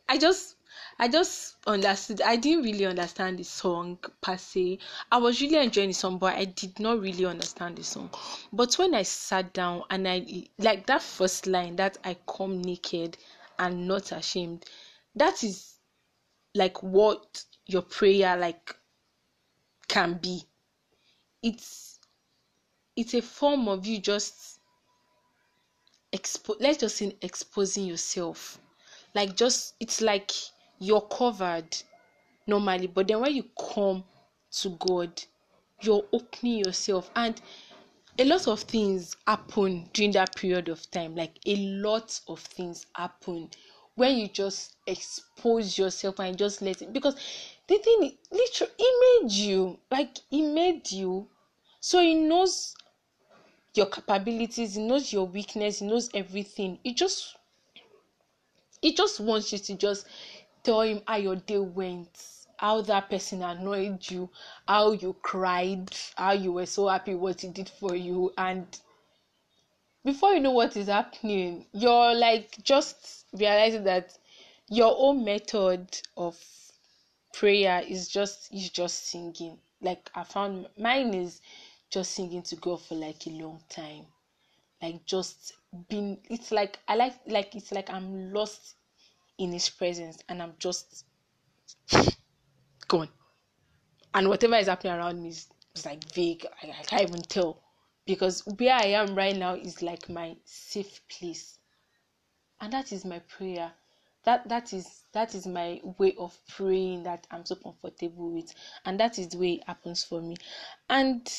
i 0.08 0.18
just 0.18 0.55
I 0.98 1.10
just 1.10 1.58
understood. 1.68 2.22
I 2.22 2.38
didn't 2.38 2.64
really 2.64 2.86
understand 2.86 3.40
the 3.40 3.44
song 3.44 4.00
per 4.22 4.38
se. 4.38 4.80
I 5.12 5.18
was 5.18 5.42
really 5.42 5.58
enjoying 5.58 5.90
the 5.90 5.94
song, 5.94 6.18
but 6.20 6.36
I 6.36 6.46
did 6.46 6.80
not 6.80 7.02
really 7.02 7.26
understand 7.26 7.78
the 7.78 7.84
song. 7.84 8.10
But 8.54 8.78
when 8.78 8.96
I 8.96 9.04
sat 9.04 9.52
down 9.54 9.84
and 9.90 10.08
I 10.08 10.48
like 10.58 10.86
that 10.86 11.02
first 11.02 11.48
line 11.48 11.76
that 11.76 11.98
I 12.06 12.16
come 12.26 12.62
naked 12.62 13.18
and 13.60 13.88
not 13.88 14.14
ashamed, 14.14 14.66
that 15.16 15.44
is 15.44 15.76
like 16.54 16.82
what 16.82 17.44
your 17.66 17.82
prayer 17.82 18.38
like 18.38 18.74
can 19.90 20.14
be. 20.14 20.44
It's 21.44 22.00
it's 22.96 23.14
a 23.14 23.22
form 23.22 23.68
of 23.68 23.86
you 23.86 24.00
just 24.00 24.60
expo 26.14 26.56
let's 26.62 26.78
just 26.78 26.96
say 26.96 27.18
exposing 27.22 27.86
yourself. 27.86 28.60
Like 29.14 29.36
just 29.36 29.76
it's 29.82 30.00
like 30.00 30.32
you're 30.86 31.02
covered 31.02 31.76
normally, 32.48 32.88
but 32.88 33.08
then 33.08 33.22
when 33.22 33.36
you 33.36 33.46
come 33.74 34.04
to 34.52 34.70
God, 34.70 35.22
you're 35.82 36.06
opening 36.14 36.60
yourself. 36.66 37.10
And 37.16 37.42
a 38.18 38.24
lot 38.24 38.48
of 38.48 38.62
things 38.62 39.16
happen 39.28 39.90
during 39.94 40.12
that 40.14 40.36
period 40.36 40.70
of 40.70 40.90
time 40.90 41.16
like 41.16 41.38
a 41.46 41.56
lot 41.58 42.18
of 42.30 42.40
things 42.40 42.86
happen 42.96 43.50
when 43.96 44.18
you 44.18 44.28
just 44.28 44.76
expose 44.88 45.78
yourself 45.78 46.20
and 46.20 46.38
just 46.38 46.62
let 46.62 46.82
it 46.82 46.94
because 46.94 47.16
the 47.68 47.78
thing 47.78 48.18
literally 48.32 48.74
he 48.78 49.20
made 49.22 49.32
you 49.32 49.80
like 49.92 50.18
he 50.30 50.42
made 50.42 50.92
you. 50.92 51.28
So 51.80 52.02
he 52.02 52.14
knows 52.14 52.76
your 53.74 53.88
capabilities 53.88 54.76
he 54.76 54.82
knows 54.86 55.12
your 55.12 55.26
weakness 55.26 55.80
he 55.80 55.88
knows 55.88 56.10
everything. 56.14 56.80
He 56.84 56.94
just 56.94 57.38
he 58.82 58.94
just 58.94 59.20
wants 59.20 59.52
you 59.52 59.60
to 59.60 59.76
just 59.76 60.06
tell 60.66 60.82
him 60.82 61.02
how 61.08 61.16
your 61.16 61.36
day 61.36 61.60
went 61.60 62.10
how 62.58 62.82
that 62.82 63.10
person 63.10 63.44
annoyed 63.44 64.00
you 64.10 64.30
how 64.68 64.92
you 64.92 65.16
cried 65.22 65.90
how 66.16 66.32
you 66.32 66.52
were 66.52 66.66
so 66.66 66.88
happy 66.88 67.14
what 67.14 67.42
he 67.42 67.50
did 67.50 67.70
for 67.70 67.96
you 67.96 68.32
and 68.38 68.80
before 70.04 70.34
you 70.34 70.40
know 70.40 70.52
what 70.52 70.76
is 70.76 70.88
happening 70.88 71.66
you're 71.74 72.14
like 72.14 72.58
just 72.64 73.26
realizing 73.34 73.84
that 73.84 74.18
your 74.70 74.96
own 74.98 75.24
method 75.24 75.88
of 76.18 76.38
prayer 77.34 77.84
is 77.88 78.08
just 78.08 78.54
is 78.54 78.70
just 78.70 79.08
singing. 79.10 79.58
Like 79.82 80.10
i 80.16 80.24
found 80.24 80.68
mine 80.78 81.14
is 81.14 81.42
just 81.90 82.12
singing 82.12 82.42
to 82.44 82.56
god 82.56 82.82
for 82.82 82.96
like 82.96 83.28
a 83.28 83.32
long 83.32 83.60
time. 83.70 84.06
Like 84.82 85.06
just 85.06 85.54
being 85.90 86.18
it's 86.30 86.52
like 86.52 86.80
i 86.88 86.96
like 86.96 87.16
like 87.28 87.56
it's 87.56 87.72
like 87.72 87.90
i'm 87.90 88.32
lost 88.32 88.76
in 89.38 89.52
his 89.52 89.70
presence 89.70 90.18
and 90.30 90.42
i'm 90.42 90.54
just 90.60 91.06
gone 92.88 93.10
and 94.16 94.30
whatever 94.30 94.56
is 94.56 94.68
happening 94.68 94.94
around 94.94 95.22
me 95.22 95.30
is, 95.30 95.48
is 95.76 95.86
like 95.86 96.02
vague. 96.14 96.46
I, 96.64 96.68
I 96.68 96.84
can't 96.84 97.02
even 97.10 97.22
tell. 97.22 97.62
Because 98.08 98.46
where 98.58 98.74
i 98.74 98.86
am 98.86 99.14
right 99.14 99.36
now 99.36 99.56
is 99.56 99.82
like 99.82 100.10
my 100.10 100.38
safe 100.46 101.02
place. 101.10 101.60
And 102.62 102.72
that 102.72 102.94
is 102.94 103.04
my 103.04 103.20
prayer. 103.20 103.74
That 104.24 104.48
that 104.48 104.74
is 104.74 105.04
that 105.12 105.36
is 105.36 105.46
my 105.46 105.82
way 106.00 106.16
of 106.18 106.36
praying 106.48 107.04
that 107.04 107.28
i'm 107.30 107.46
so 107.46 107.56
comfortable 107.56 108.32
with. 108.32 108.54
And 108.86 109.00
that 109.00 109.20
is 109.20 109.28
the 109.28 109.38
way 109.38 109.52
it 109.54 109.64
happens 109.68 110.04
for 110.04 110.22
me. 110.22 110.38
And 110.90 111.30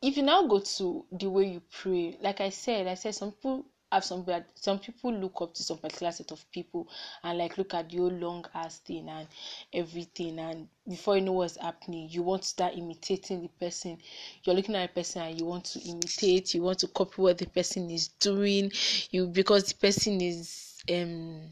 if 0.00 0.16
you 0.16 0.22
now 0.22 0.46
go 0.46 0.60
to 0.60 1.04
the 1.12 1.28
way 1.28 1.46
you 1.48 1.62
pray 1.72 2.18
like 2.20 2.38
i 2.42 2.50
said 2.50 2.86
i 2.86 2.92
said 2.94 3.14
some 3.14 3.32
people 3.32 3.64
have 3.94 4.04
some 4.04 4.26
some 4.56 4.78
people 4.80 5.12
look 5.12 5.40
up 5.40 5.54
to 5.54 5.62
some 5.62 5.78
particular 5.78 6.10
set 6.10 6.32
of 6.32 6.44
people 6.50 6.88
and 7.22 7.38
like 7.38 7.56
look 7.56 7.72
at 7.74 7.92
your 7.92 8.10
long 8.10 8.44
ass 8.52 8.78
thing 8.78 9.08
and 9.08 9.28
everything 9.72 10.38
and 10.40 10.66
before 10.88 11.16
you 11.16 11.22
know 11.22 11.32
what's 11.32 11.56
happening 11.56 12.08
you 12.10 12.22
want 12.22 12.42
to 12.42 12.48
start 12.48 12.74
imitating 12.76 13.40
the 13.42 13.48
person. 13.64 13.96
You're 14.42 14.56
looking 14.56 14.74
at 14.74 14.90
a 14.90 14.92
person 14.92 15.22
and 15.22 15.38
you 15.40 15.46
want 15.46 15.64
to 15.66 15.80
imitate 15.80 16.54
you 16.54 16.62
want 16.62 16.80
to 16.80 16.88
copy 16.88 17.22
what 17.22 17.38
the 17.38 17.46
person 17.46 17.88
is 17.90 18.08
doing. 18.08 18.72
You 19.10 19.28
because 19.28 19.64
the 19.68 19.76
person 19.76 20.20
is 20.20 20.82
um 20.92 21.42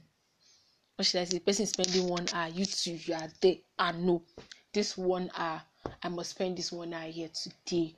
what 0.96 1.06
should 1.06 1.20
i 1.20 1.24
say? 1.24 1.38
The 1.38 1.44
person 1.44 1.62
is 1.62 1.70
spending 1.70 2.08
one 2.08 2.26
hour. 2.32 2.48
You 2.48 2.64
too 2.64 2.98
you 3.04 3.14
are 3.14 3.28
there. 3.40 3.56
I 3.78 3.92
know. 3.92 4.22
This 4.72 4.96
one 4.98 5.30
hour 5.36 5.62
i 6.02 6.08
must 6.08 6.30
spend 6.30 6.56
this 6.56 6.70
one 6.72 6.92
hour 6.94 7.08
here 7.08 7.28
today 7.28 7.94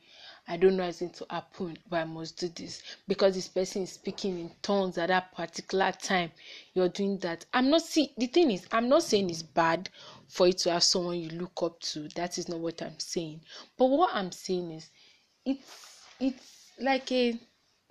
I 0.46 0.58
don't 0.58 0.76
know 0.76 0.84
what's 0.84 1.00
going 1.00 1.12
to 1.12 1.26
happen, 1.30 1.78
but 1.88 2.00
I 2.00 2.04
must 2.04 2.38
do 2.38 2.48
this 2.48 2.82
because 3.08 3.34
this 3.34 3.48
person 3.48 3.82
is 3.82 3.92
speaking 3.92 4.38
in 4.38 4.50
tongues 4.60 4.98
at 4.98 5.08
that 5.08 5.34
particular 5.34 5.90
time. 5.92 6.32
You're 6.74 6.90
doing 6.90 7.18
that. 7.18 7.46
I'm 7.54 7.70
not 7.70 7.80
see 7.82 8.12
the 8.18 8.26
thing 8.26 8.50
is, 8.50 8.66
I'm 8.70 8.88
not 8.88 9.02
saying 9.04 9.30
it's 9.30 9.42
bad 9.42 9.88
for 10.28 10.46
you 10.46 10.52
to 10.52 10.72
have 10.72 10.82
someone 10.82 11.18
you 11.18 11.30
look 11.30 11.62
up 11.62 11.80
to. 11.80 12.08
That 12.08 12.36
is 12.36 12.48
not 12.48 12.60
what 12.60 12.82
I'm 12.82 12.98
saying. 12.98 13.40
But 13.78 13.86
what 13.86 14.10
I'm 14.14 14.32
saying 14.32 14.70
is, 14.72 14.90
it's 15.46 16.06
it's 16.20 16.72
like 16.78 17.10
a 17.10 17.38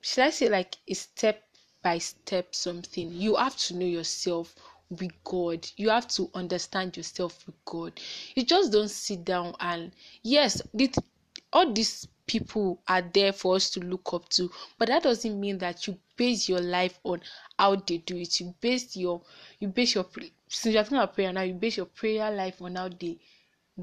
should 0.02 0.26
I 0.26 0.30
say 0.30 0.50
like 0.50 0.76
a 0.88 0.94
step 0.94 1.44
by 1.82 1.98
step 1.98 2.54
something. 2.54 3.12
You 3.12 3.36
have 3.36 3.58
to 3.58 3.76
know 3.76 3.86
yourself 3.86 4.54
with 4.90 5.12
God. 5.24 5.68
You 5.76 5.90
have 5.90 6.08
to 6.10 6.30
understand 6.36 6.98
yourself 6.98 7.46
with 7.48 7.56
God. 7.66 8.00
You 8.36 8.46
just 8.46 8.72
don't 8.72 8.90
sit 8.92 9.26
down 9.26 9.56
and 9.60 9.92
yes, 10.22 10.62
the, 10.74 10.94
all 11.52 11.72
these 11.74 12.08
people 12.28 12.82
are 12.88 13.02
there 13.02 13.34
for 13.34 13.56
us 13.56 13.70
to 13.72 13.80
look 13.80 14.14
up 14.14 14.30
to. 14.30 14.50
But 14.78 14.88
that 14.90 15.04
doesn't 15.04 15.40
mean 15.40 15.58
that 15.60 15.88
you 15.88 15.98
base 16.16 16.48
your 16.48 16.62
life 16.62 17.00
on 17.04 17.22
how 17.58 17.76
they 17.76 17.98
do 17.98 18.18
it. 18.18 18.40
You 18.40 18.54
base 18.62 18.96
your 18.96 19.22
you 19.60 19.68
base 19.68 19.96
your 19.96 20.06
since 20.48 20.74
you're 20.74 20.84
talking 20.84 20.98
about 20.98 21.16
prayer 21.16 21.34
now 21.34 21.42
you 21.42 21.54
base 21.54 21.78
your 21.78 21.86
prayer 21.88 22.32
life 22.32 22.62
on 22.62 22.76
how 22.76 22.90
they 22.90 23.20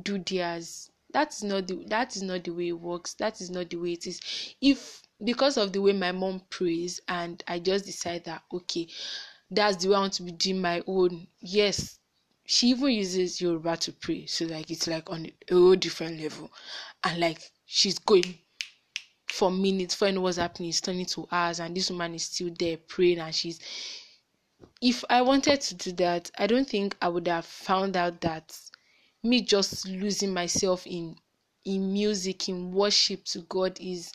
do 0.02 0.18
theirs. 0.18 0.90
That's 1.12 1.42
not 1.42 1.66
the 1.66 1.84
that 1.88 2.16
is 2.16 2.22
not 2.22 2.44
the 2.44 2.52
way 2.52 2.68
it 2.68 2.80
works. 2.80 3.14
That 3.14 3.40
is 3.40 3.50
not 3.50 3.70
the 3.70 3.76
way 3.76 3.92
it 3.92 4.06
is. 4.06 4.20
If 4.60 5.02
because 5.22 5.56
of 5.56 5.72
the 5.72 5.80
way 5.80 5.92
my 5.92 6.12
mom 6.12 6.40
prays 6.48 6.98
and 7.06 7.42
i 7.46 7.58
just 7.58 7.84
decide 7.84 8.24
that 8.24 8.42
okay 8.50 8.88
that's 9.50 9.76
the 9.76 9.90
way 9.90 9.96
i 9.96 10.00
want 10.00 10.14
to 10.14 10.22
be 10.22 10.32
doing 10.32 10.62
my 10.62 10.82
own 10.86 11.26
yes 11.40 11.98
she 12.52 12.70
even 12.70 12.90
uses 12.90 13.40
yoruba 13.40 13.76
to 13.76 13.92
pray. 13.92 14.26
So 14.26 14.44
like 14.46 14.72
it's 14.72 14.88
like 14.88 15.08
on 15.08 15.26
a 15.26 15.54
whole 15.54 15.76
different 15.76 16.20
level. 16.20 16.50
And 17.04 17.20
like 17.20 17.40
she's 17.72 18.00
going 18.00 18.36
for 19.28 19.48
minutes 19.48 20.02
know 20.02 20.20
what's 20.22 20.38
happening 20.38 20.70
it's 20.70 20.80
turning 20.80 21.06
to 21.06 21.24
hours 21.30 21.60
and 21.60 21.76
this 21.76 21.88
woman 21.88 22.16
is 22.16 22.24
still 22.24 22.50
there 22.58 22.76
praying 22.76 23.20
and 23.20 23.32
she's 23.32 23.60
if 24.82 25.04
i 25.08 25.22
wanted 25.22 25.60
to 25.60 25.76
do 25.76 25.92
that 25.92 26.28
i 26.36 26.48
don't 26.48 26.68
think 26.68 26.96
i 27.00 27.06
would 27.06 27.28
have 27.28 27.44
found 27.44 27.96
out 27.96 28.20
that 28.20 28.58
me 29.22 29.40
just 29.40 29.86
losing 29.86 30.34
myself 30.34 30.84
in 30.84 31.14
in 31.64 31.92
music 31.92 32.48
in 32.48 32.72
worship 32.72 33.24
to 33.24 33.38
god 33.42 33.78
is 33.80 34.10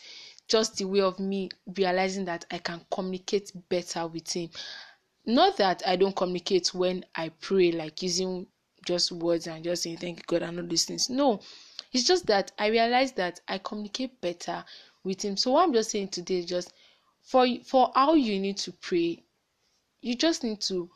just 0.50 0.76
the 0.76 0.84
way 0.84 1.00
of 1.00 1.18
me 1.18 1.50
realizing 1.78 2.26
that 2.26 2.44
i 2.52 2.58
can 2.58 2.82
communicate 2.92 3.52
better 3.70 4.06
with 4.06 4.30
him. 4.34 4.50
Not 5.26 5.56
that 5.58 5.82
i 5.88 5.96
don't 5.96 6.16
communicate 6.16 6.74
when 6.74 7.06
i 7.16 7.30
pray 7.30 7.72
like 7.72 8.02
using 8.02 8.48
just 8.86 9.14
words 9.14 9.48
and 9.48 9.64
just 9.64 9.84
saying 9.84 9.98
thank 9.98 10.18
you 10.20 10.24
god 10.28 10.44
and 10.44 10.60
all 10.60 10.68
these 10.68 10.84
things. 10.84 11.10
No 11.10 11.40
it's 11.96 12.04
just 12.04 12.26
that 12.26 12.52
I 12.60 12.68
realized 12.68 13.16
that 13.16 13.40
I 13.48 13.58
communicate 13.58 14.20
better 14.20 14.66
with 15.06 15.24
him. 15.24 15.38
So 15.38 15.52
what 15.52 15.64
I'm 15.64 15.72
just 15.72 15.92
saying 15.92 16.10
today 16.10 16.40
is 16.40 16.46
just 16.46 16.74
for 17.22 17.48
for 17.64 17.90
how 17.96 18.16
you 18.16 18.38
need 18.38 18.58
to 18.58 18.74
pray, 18.74 19.24
you 20.02 20.16
just 20.16 20.44
need 20.44 20.60
to 20.62 20.90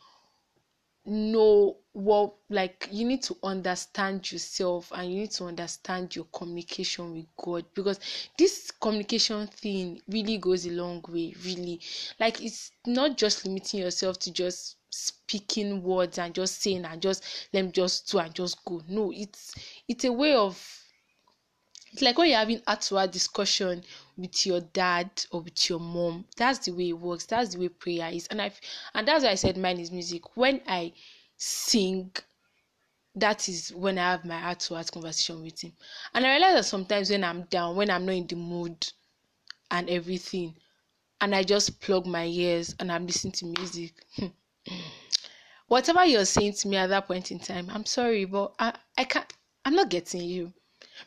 know 1.05 1.77
what 1.93 2.33
like 2.49 2.89
you 2.91 3.05
need 3.05 3.23
to 3.23 3.37
understand 3.43 4.29
yourself 4.29 4.91
and 4.93 5.09
you 5.09 5.21
need 5.21 5.31
to 5.31 5.45
understand 5.45 6.17
your 6.17 6.25
communication 6.33 7.13
with 7.13 7.27
God. 7.37 7.63
Because 7.73 8.01
this 8.37 8.69
communication 8.69 9.47
thing 9.47 10.01
really 10.09 10.37
goes 10.37 10.65
a 10.65 10.71
long 10.71 11.01
way 11.07 11.33
really. 11.45 11.79
Like 12.19 12.43
it's 12.43 12.71
not 12.85 13.15
just 13.15 13.45
limiting 13.45 13.79
yourself 13.79 14.19
to 14.19 14.33
just 14.33 14.75
speaking 14.89 15.81
words 15.81 16.17
and 16.17 16.35
just 16.35 16.61
saying 16.61 16.83
and 16.83 17.01
just 17.01 17.23
let 17.53 17.63
me 17.63 17.71
just 17.71 18.11
do 18.11 18.19
and 18.19 18.35
just 18.35 18.65
go. 18.65 18.81
No 18.89 19.13
it's 19.15 19.55
it's 19.87 20.03
a 20.03 20.11
way 20.11 20.35
of 20.35 20.61
it's 21.91 22.01
like 22.01 22.17
when 22.17 22.29
you're 22.29 22.37
having 22.37 22.61
actual 22.67 23.07
discussion 23.07 23.83
with 24.17 24.45
your 24.45 24.61
dad 24.61 25.09
or 25.31 25.41
with 25.41 25.69
your 25.69 25.79
mom 25.79 26.25
that's 26.37 26.59
the 26.59 26.71
way 26.71 26.89
it 26.89 26.99
works 26.99 27.25
that's 27.25 27.53
the 27.53 27.59
way 27.59 27.69
prayer 27.69 28.09
is. 28.11 28.27
And 28.27 28.41
i 28.41 28.51
and 28.93 29.07
that's 29.07 29.23
why 29.23 29.31
i 29.31 29.35
said 29.35 29.57
mine 29.57 29.79
is 29.79 29.91
music. 29.91 30.35
When 30.35 30.61
i 30.67 30.93
sing 31.37 32.11
that 33.15 33.49
is 33.49 33.73
when 33.73 33.97
i 33.97 34.11
have 34.11 34.25
my 34.25 34.37
heart 34.37 34.59
to 34.61 34.75
heart 34.75 34.91
conversation 34.91 35.41
with 35.41 35.61
him. 35.61 35.73
And 36.13 36.25
i 36.25 36.31
realize 36.31 36.55
that 36.55 36.65
sometimes 36.65 37.09
when 37.09 37.23
i'm 37.23 37.43
down 37.43 37.75
when 37.75 37.89
i'm 37.89 38.05
not 38.05 38.15
in 38.15 38.27
the 38.27 38.35
mood 38.35 38.87
and 39.71 39.89
everything 39.89 40.55
and 41.21 41.35
i 41.35 41.43
just 41.43 41.79
plug 41.79 42.05
my 42.05 42.25
ears 42.25 42.75
and 42.79 42.91
i'm 42.91 43.05
listening 43.05 43.33
to 43.33 43.45
music 43.45 43.93
hmm, 44.15 44.27
whatever 45.67 46.05
you're 46.05 46.25
saying 46.25 46.53
to 46.53 46.67
me 46.67 46.77
at 46.77 46.87
that 46.87 47.07
point 47.07 47.31
in 47.31 47.39
time 47.39 47.69
i'm 47.71 47.85
sorry 47.85 48.25
but 48.25 48.53
i 48.59 48.73
i 48.97 49.03
can't 49.03 49.33
i'm 49.65 49.75
not 49.75 49.89
getting 49.89 50.21
you 50.21 50.53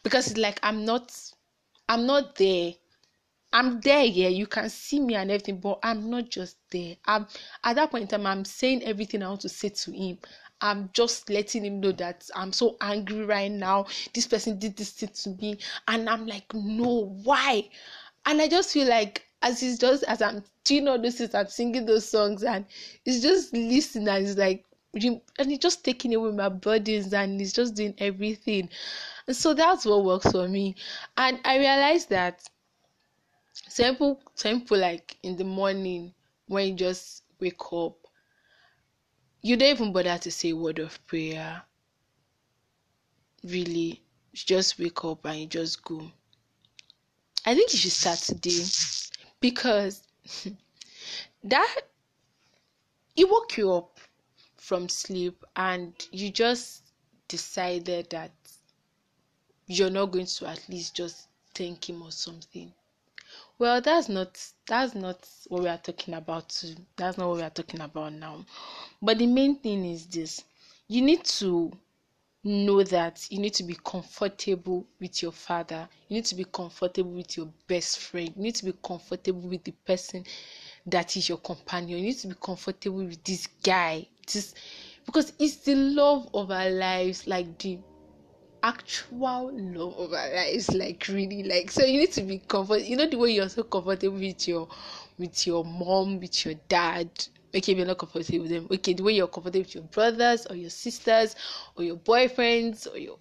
because 0.03 0.31
it's 0.31 0.39
like 0.39 0.59
I'm 0.63 0.85
not 0.85 1.13
I'm 1.89 2.07
not 2.07 2.37
there. 2.37 2.73
I'm 3.53 3.81
there, 3.81 4.05
yeah. 4.05 4.29
You 4.29 4.47
can 4.47 4.71
see 4.71 4.99
me 4.99 5.15
and 5.15 5.31
everything, 5.31 5.61
but 5.61 5.79
I'm 5.83 6.09
not 6.09 6.31
just 6.31 6.57
there. 6.71 6.97
I'm 7.05 7.27
at 7.65 7.77
that 7.77 7.91
point 7.91 8.03
in 8.03 8.09
time, 8.09 8.27
I'm 8.27 8.45
saying 8.45 8.83
everything 8.83 9.23
I 9.23 9.29
want 9.29 9.43
to 9.43 9.49
say 9.49 9.69
to 9.69 9.93
him. 9.93 10.19
I'm 10.63 10.91
just 10.93 11.29
letting 11.29 11.65
him 11.65 11.81
know 11.81 11.93
that 11.93 12.31
I'm 12.35 12.53
so 12.53 12.77
angry 12.81 13.25
right 13.27 13.51
now. 13.51 13.87
This 14.15 14.27
person 14.27 14.59
did 14.59 14.77
this 14.77 14.93
thing 14.93 15.11
to 15.11 15.31
me, 15.31 15.59
and 15.89 16.09
I'm 16.09 16.27
like, 16.27 16.55
no, 16.55 17.19
why? 17.25 17.69
And 18.25 18.41
I 18.41 18.49
just 18.49 18.73
feel 18.73 18.89
like 18.89 19.27
as 19.43 19.61
he's 19.61 19.79
just 19.79 20.05
as 20.05 20.23
I'm 20.23 20.45
doing 20.65 20.87
all 20.89 21.01
this, 21.01 21.21
I'm 21.35 21.49
singing 21.49 21.85
those 21.85 22.09
songs, 22.09 22.45
and 22.45 22.65
he's 23.05 23.21
just 23.23 23.53
listening, 23.53 24.09
and 24.09 24.27
he's 24.27 24.37
like, 24.39 24.65
and 24.95 25.21
he's 25.51 25.59
just 25.59 25.85
taking 25.85 26.15
away 26.15 26.31
my 26.31 26.49
burdens, 26.49 27.13
and 27.13 27.41
he's 27.41 27.53
just 27.53 27.75
doing 27.75 27.95
everything 27.99 28.69
so 29.31 29.55
that's 29.55 29.85
what 29.87 30.05
works 30.05 30.31
for 30.31 30.49
me 30.49 30.75
and 31.17 31.39
i 31.45 31.59
realized 31.59 32.09
that 32.09 32.43
simple 33.69 34.21
simple 34.35 34.77
like 34.79 35.17
in 35.23 35.37
the 35.37 35.45
morning 35.45 36.13
when 36.49 36.69
you 36.69 36.75
just 36.75 37.23
wake 37.41 37.73
up 37.73 37.97
you 39.43 39.57
don't 39.57 39.71
even 39.71 39.93
bother 39.93 40.17
to 40.19 40.31
say 40.31 40.51
a 40.51 40.57
word 40.57 40.79
of 40.79 41.05
prayer. 41.07 41.63
Really, 43.43 44.01
you 44.31 44.39
just 44.47 44.79
wake 44.79 45.05
up 45.05 45.25
and 45.25 45.41
you 45.41 45.47
just 45.47 45.83
go. 45.83 46.01
I 47.45 47.55
think 47.57 47.73
you 47.73 47.79
should 47.81 47.91
start 47.91 48.21
today 48.21 48.63
because 49.41 50.07
that 51.45 51.81
it 53.17 53.29
woke 53.29 53.57
you 53.59 53.73
up 53.73 53.99
from 54.57 54.89
sleep 54.89 55.45
and 55.57 55.93
you 56.13 56.31
just 56.31 56.93
decided 57.27 58.11
that 58.11 58.31
you're 59.67 59.91
not 59.91 60.07
going 60.07 60.27
to 60.27 60.47
at 60.47 60.69
least 60.69 60.95
just 60.95 61.29
thank 61.55 61.89
him 61.89 62.03
or 62.03 62.13
something. 62.13 62.73
Well 63.59 63.81
that's 63.81 64.09
not 64.09 64.39
that's 64.67 64.95
not 64.95 65.29
what 65.49 65.63
we 65.63 65.69
are 65.69 65.79
talking 65.79 66.15
about 66.15 66.65
that's 66.97 67.17
not 67.17 67.29
what 67.29 67.37
we 67.37 67.43
are 67.43 67.51
talking 67.51 67.81
about 67.81 68.13
now. 68.13 68.45
But 69.01 69.19
the 69.19 69.27
main 69.27 69.57
thing 69.57 69.85
is 69.85 70.07
this. 70.07 70.45
You 70.89 71.03
need 71.03 71.25
to 71.25 71.73
know 72.45 72.83
that 72.83 73.25
you 73.31 73.39
need 73.39 73.55
to 73.55 73.63
be 73.63 73.77
comfortable 73.85 74.85
with 75.01 75.23
your 75.23 75.33
father. 75.33 75.89
You 76.09 76.17
need 76.17 76.25
to 76.27 76.35
be 76.35 76.45
comfortable 76.45 77.13
with 77.13 77.37
your 77.37 77.49
best 77.69 77.99
friend. 77.99 78.33
You 78.37 78.43
need 78.43 78.57
to 78.57 78.65
be 78.65 78.75
comfortable 78.85 79.49
with 79.49 79.63
the 79.65 79.73
person 79.87 80.25
that 80.87 81.17
is 81.17 81.29
your 81.29 81.39
companion. 81.39 81.99
You 81.99 82.07
need 82.07 82.19
to 82.19 82.29
be 82.29 82.35
comfortable 82.41 83.05
with 83.05 83.23
this 83.23 83.47
guy. 83.63 84.07
This 84.33 84.55
because 85.07 85.33
it's 85.39 85.57
the 85.57 85.75
love 85.75 86.29
of 86.35 86.51
our 86.51 86.71
lives 86.71 87.27
like 87.27 87.59
the 87.59 87.79
actual 88.63 89.51
love 89.53 89.95
of 89.99 90.13
our 90.13 90.45
like 90.75 91.07
really 91.09 91.43
like 91.43 91.71
so 91.71 91.85
you 91.85 91.99
need 91.99 92.13
to 92.13 92.23
be 92.23 92.39
comfort 92.39 92.83
you 92.83 92.97
know 92.97 93.07
the 93.07 93.19
way 93.19 93.31
you're 93.33 93.49
so 93.49 93.65
comfortable 93.65 94.19
with 94.19 94.47
your 94.47 94.69
with 95.19 95.47
your 95.47 95.65
mom 95.65 96.21
with 96.21 96.45
your 96.45 96.55
dad? 96.69 97.09
Okay 97.55 97.75
you're 97.75 97.87
not 97.87 97.99
comfortable 97.99 98.41
with 98.43 98.51
them. 98.51 98.67
Okay 98.71 98.95
the 98.95 99.03
way 99.03 99.13
you're 99.13 99.27
comfortable 99.27 99.61
with 99.61 99.75
your 99.75 99.85
brothers 99.85 100.47
or 100.47 100.57
your 100.57 100.71
sisters 100.71 101.35
or 101.77 101.85
your 101.85 101.97
boyfriends 101.97 102.93
or 102.93 102.99
your 102.99 103.19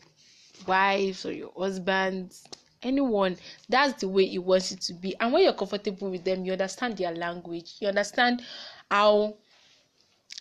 wives 0.68 1.26
or 1.26 1.32
your 1.34 1.52
husbands 1.58 2.44
anyone 2.84 3.36
that's 3.70 4.00
the 4.02 4.08
way 4.08 4.24
it 4.24 4.40
wants 4.40 4.72
it 4.72 4.82
to 4.82 4.94
be. 4.94 5.16
And 5.20 5.34
when 5.34 5.44
you're 5.44 5.54
comfortable 5.54 6.12
with 6.12 6.24
them 6.24 6.46
you 6.46 6.52
understand 6.52 6.98
their 6.98 7.14
language. 7.14 7.74
You 7.80 7.88
understand 7.90 8.42
how 8.90 9.36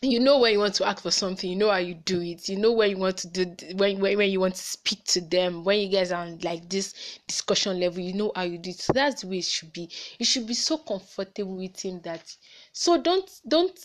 you 0.02 0.18
know 0.18 0.38
when 0.38 0.52
you 0.52 0.58
want 0.58 0.74
to 0.74 0.86
ask 0.86 1.02
for 1.02 1.10
something 1.10 1.50
you 1.50 1.56
know 1.56 1.70
how 1.70 1.76
you 1.76 1.92
do 1.92 2.22
it. 2.22 2.48
You 2.48 2.56
know 2.56 2.72
when 2.72 2.88
you 2.88 2.96
want 2.96 3.18
to 3.18 3.28
do 3.28 3.44
when, 3.74 4.00
when 4.00 4.16
when 4.16 4.30
you 4.30 4.40
want 4.40 4.54
to 4.54 4.62
speak 4.62 5.04
to 5.06 5.20
them. 5.20 5.62
When 5.62 5.78
you 5.78 5.88
guys 5.88 6.10
are 6.10 6.22
on 6.22 6.38
like 6.38 6.70
this 6.70 7.18
discussion 7.26 7.78
level 7.78 8.00
you 8.00 8.14
know 8.14 8.32
how 8.34 8.42
you 8.44 8.56
do 8.56 8.70
it. 8.70 8.78
So 8.78 8.94
that's 8.94 9.20
the 9.20 9.28
way 9.28 9.38
it 9.38 9.44
should 9.44 9.74
be. 9.74 9.90
You 10.18 10.24
should 10.24 10.46
be 10.46 10.54
so 10.54 10.78
comfortable 10.78 11.54
with 11.58 11.78
him 11.84 12.00
that 12.02 12.34
so 12.72 12.96
don't 13.00 13.30
don't 13.46 13.78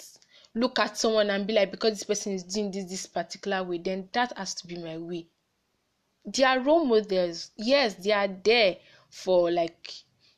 look 0.53 0.79
at 0.79 0.98
someone 0.98 1.29
and 1.29 1.45
be 1.45 1.51
like 1.53 1.69
because 1.72 1.91
this 1.91 2.03
person 2.05 2.31
is 2.31 2.43
doing 2.43 2.72
this 2.72 2.86
this 2.89 3.05
particular 3.07 3.62
way 3.63 3.79
then 3.79 4.07
that 4.13 4.38
has 4.38 4.53
to 4.55 4.67
be 4.67 4.77
my 4.77 4.98
way. 4.98 5.27
They 6.25 6.43
are 6.45 6.62
role 6.62 6.86
models. 6.86 7.51
Yes 7.57 7.95
they 7.95 8.12
are 8.13 8.29
there 8.29 8.77
for 9.10 9.51
like 9.51 9.91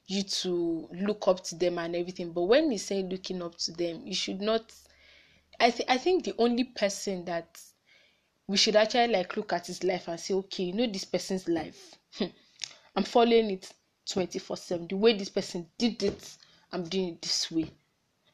you 0.08 0.24
to 0.24 0.90
look 0.92 1.28
up 1.28 1.44
to 1.44 1.56
them 1.56 1.78
and 1.78 1.96
everything. 1.96 2.32
But 2.32 2.44
when 2.46 2.72
you 2.72 2.80
say 2.80 3.04
looking 3.04 3.44
up 3.44 3.60
to 3.60 3.74
them 3.74 4.02
you 4.04 4.16
should 4.16 4.42
not 4.42 4.74
I 5.60 5.72
think 5.72 5.90
I 5.90 5.98
think 5.98 6.24
the 6.24 6.36
only 6.38 6.64
person 6.64 7.26
that 7.26 7.60
we 8.48 8.58
should 8.58 8.76
actually 8.76 9.08
like 9.08 9.36
look 9.36 9.54
at 9.54 9.68
his 9.68 9.84
life 9.84 10.08
and 10.08 10.20
say, 10.20 10.34
okay, 10.34 10.64
you 10.64 10.74
know 10.74 10.88
this 10.88 11.06
person's 11.06 11.48
life. 11.48 11.96
Hmm, 12.18 12.26
I'm 12.96 13.04
following 13.04 13.52
it 13.52 13.72
24/7. 14.08 14.90
The 14.90 14.96
way 14.96 15.18
this 15.18 15.30
person 15.30 15.68
did 15.78 16.02
it, 16.04 16.38
I'm 16.72 16.84
doing 16.84 17.10
it 17.10 17.22
this 17.22 17.52
way. 17.52 17.72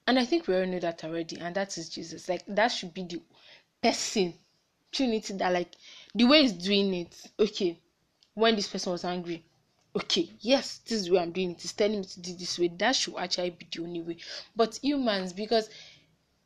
And 0.06 0.20
I 0.20 0.26
think 0.26 0.48
we 0.48 0.56
all 0.56 0.66
know 0.66 0.80
that 0.80 1.04
already, 1.04 1.40
and 1.40 1.56
that 1.56 1.78
is 1.78 1.90
Jesus. 1.90 2.28
Like 2.28 2.44
that 2.48 2.68
should 2.68 2.94
be 2.94 3.04
the 3.04 3.22
person 3.82 4.34
Trinity 4.92 5.34
that 5.34 5.52
like 5.52 5.76
the 6.14 6.26
way 6.26 6.44
he's 6.44 6.54
doing 6.54 6.94
it. 6.94 7.32
Okay, 7.40 7.78
when 8.36 8.56
this 8.56 8.68
person 8.68 8.92
was 8.92 9.04
angry, 9.04 9.44
okay, 9.96 10.30
yes, 10.40 10.80
this 10.86 11.02
is 11.02 11.06
the 11.06 11.14
way 11.14 11.20
I'm 11.22 11.32
doing 11.32 11.52
it. 11.52 11.62
He's 11.62 11.74
telling 11.74 12.00
me 12.00 12.06
to 12.06 12.20
do 12.20 12.34
this 12.34 12.60
way. 12.60 12.68
That 12.68 12.96
should 12.96 13.16
actually 13.18 13.52
be 13.52 13.68
the 13.72 13.82
only 13.84 14.02
way. 14.02 14.18
But 14.56 14.80
humans, 14.84 15.34
because 15.34 15.70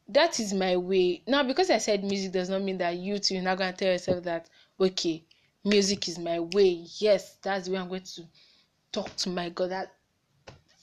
that 0.09 0.39
is 0.39 0.53
my 0.53 0.77
way. 0.77 1.21
Now 1.27 1.43
because 1.43 1.69
i 1.69 1.77
said 1.77 2.03
music 2.03 2.31
does 2.31 2.49
not 2.49 2.61
mean 2.61 2.77
that 2.77 2.95
you 2.95 3.19
too 3.19 3.35
you're 3.35 3.43
not 3.43 3.57
going 3.57 3.73
to 3.73 3.77
tell 3.77 3.91
yourself 3.91 4.23
that 4.23 4.49
okay 4.79 5.23
music 5.63 6.07
is 6.07 6.17
my 6.17 6.39
way. 6.39 6.85
Yes 6.99 7.37
that's 7.41 7.65
the 7.65 7.73
way 7.73 7.79
i'm 7.79 7.89
going 7.89 8.01
to 8.01 8.23
talk 8.91 9.15
to 9.17 9.29
my 9.29 9.49
god. 9.49 9.71
That 9.71 9.93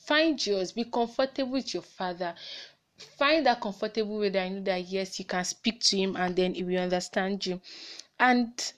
find 0.07 0.45
yours. 0.47 0.73
Be 0.73 0.85
comfortable 0.85 1.53
with 1.53 1.73
your 1.75 1.83
father. 1.83 2.35
Find 3.19 3.45
that 3.47 3.61
comfortable 3.61 4.19
way 4.19 4.29
that 4.29 4.43
i 4.43 4.49
know 4.49 4.63
that 4.63 4.85
yes 4.85 5.19
you 5.19 5.25
can 5.25 5.45
speak 5.45 5.81
to 5.81 5.97
him 5.97 6.17
and 6.17 6.37
then 6.37 6.55
he 6.55 6.63
will 6.63 6.79
understand 6.79 7.45
you. 7.47 7.61
And 8.19 8.73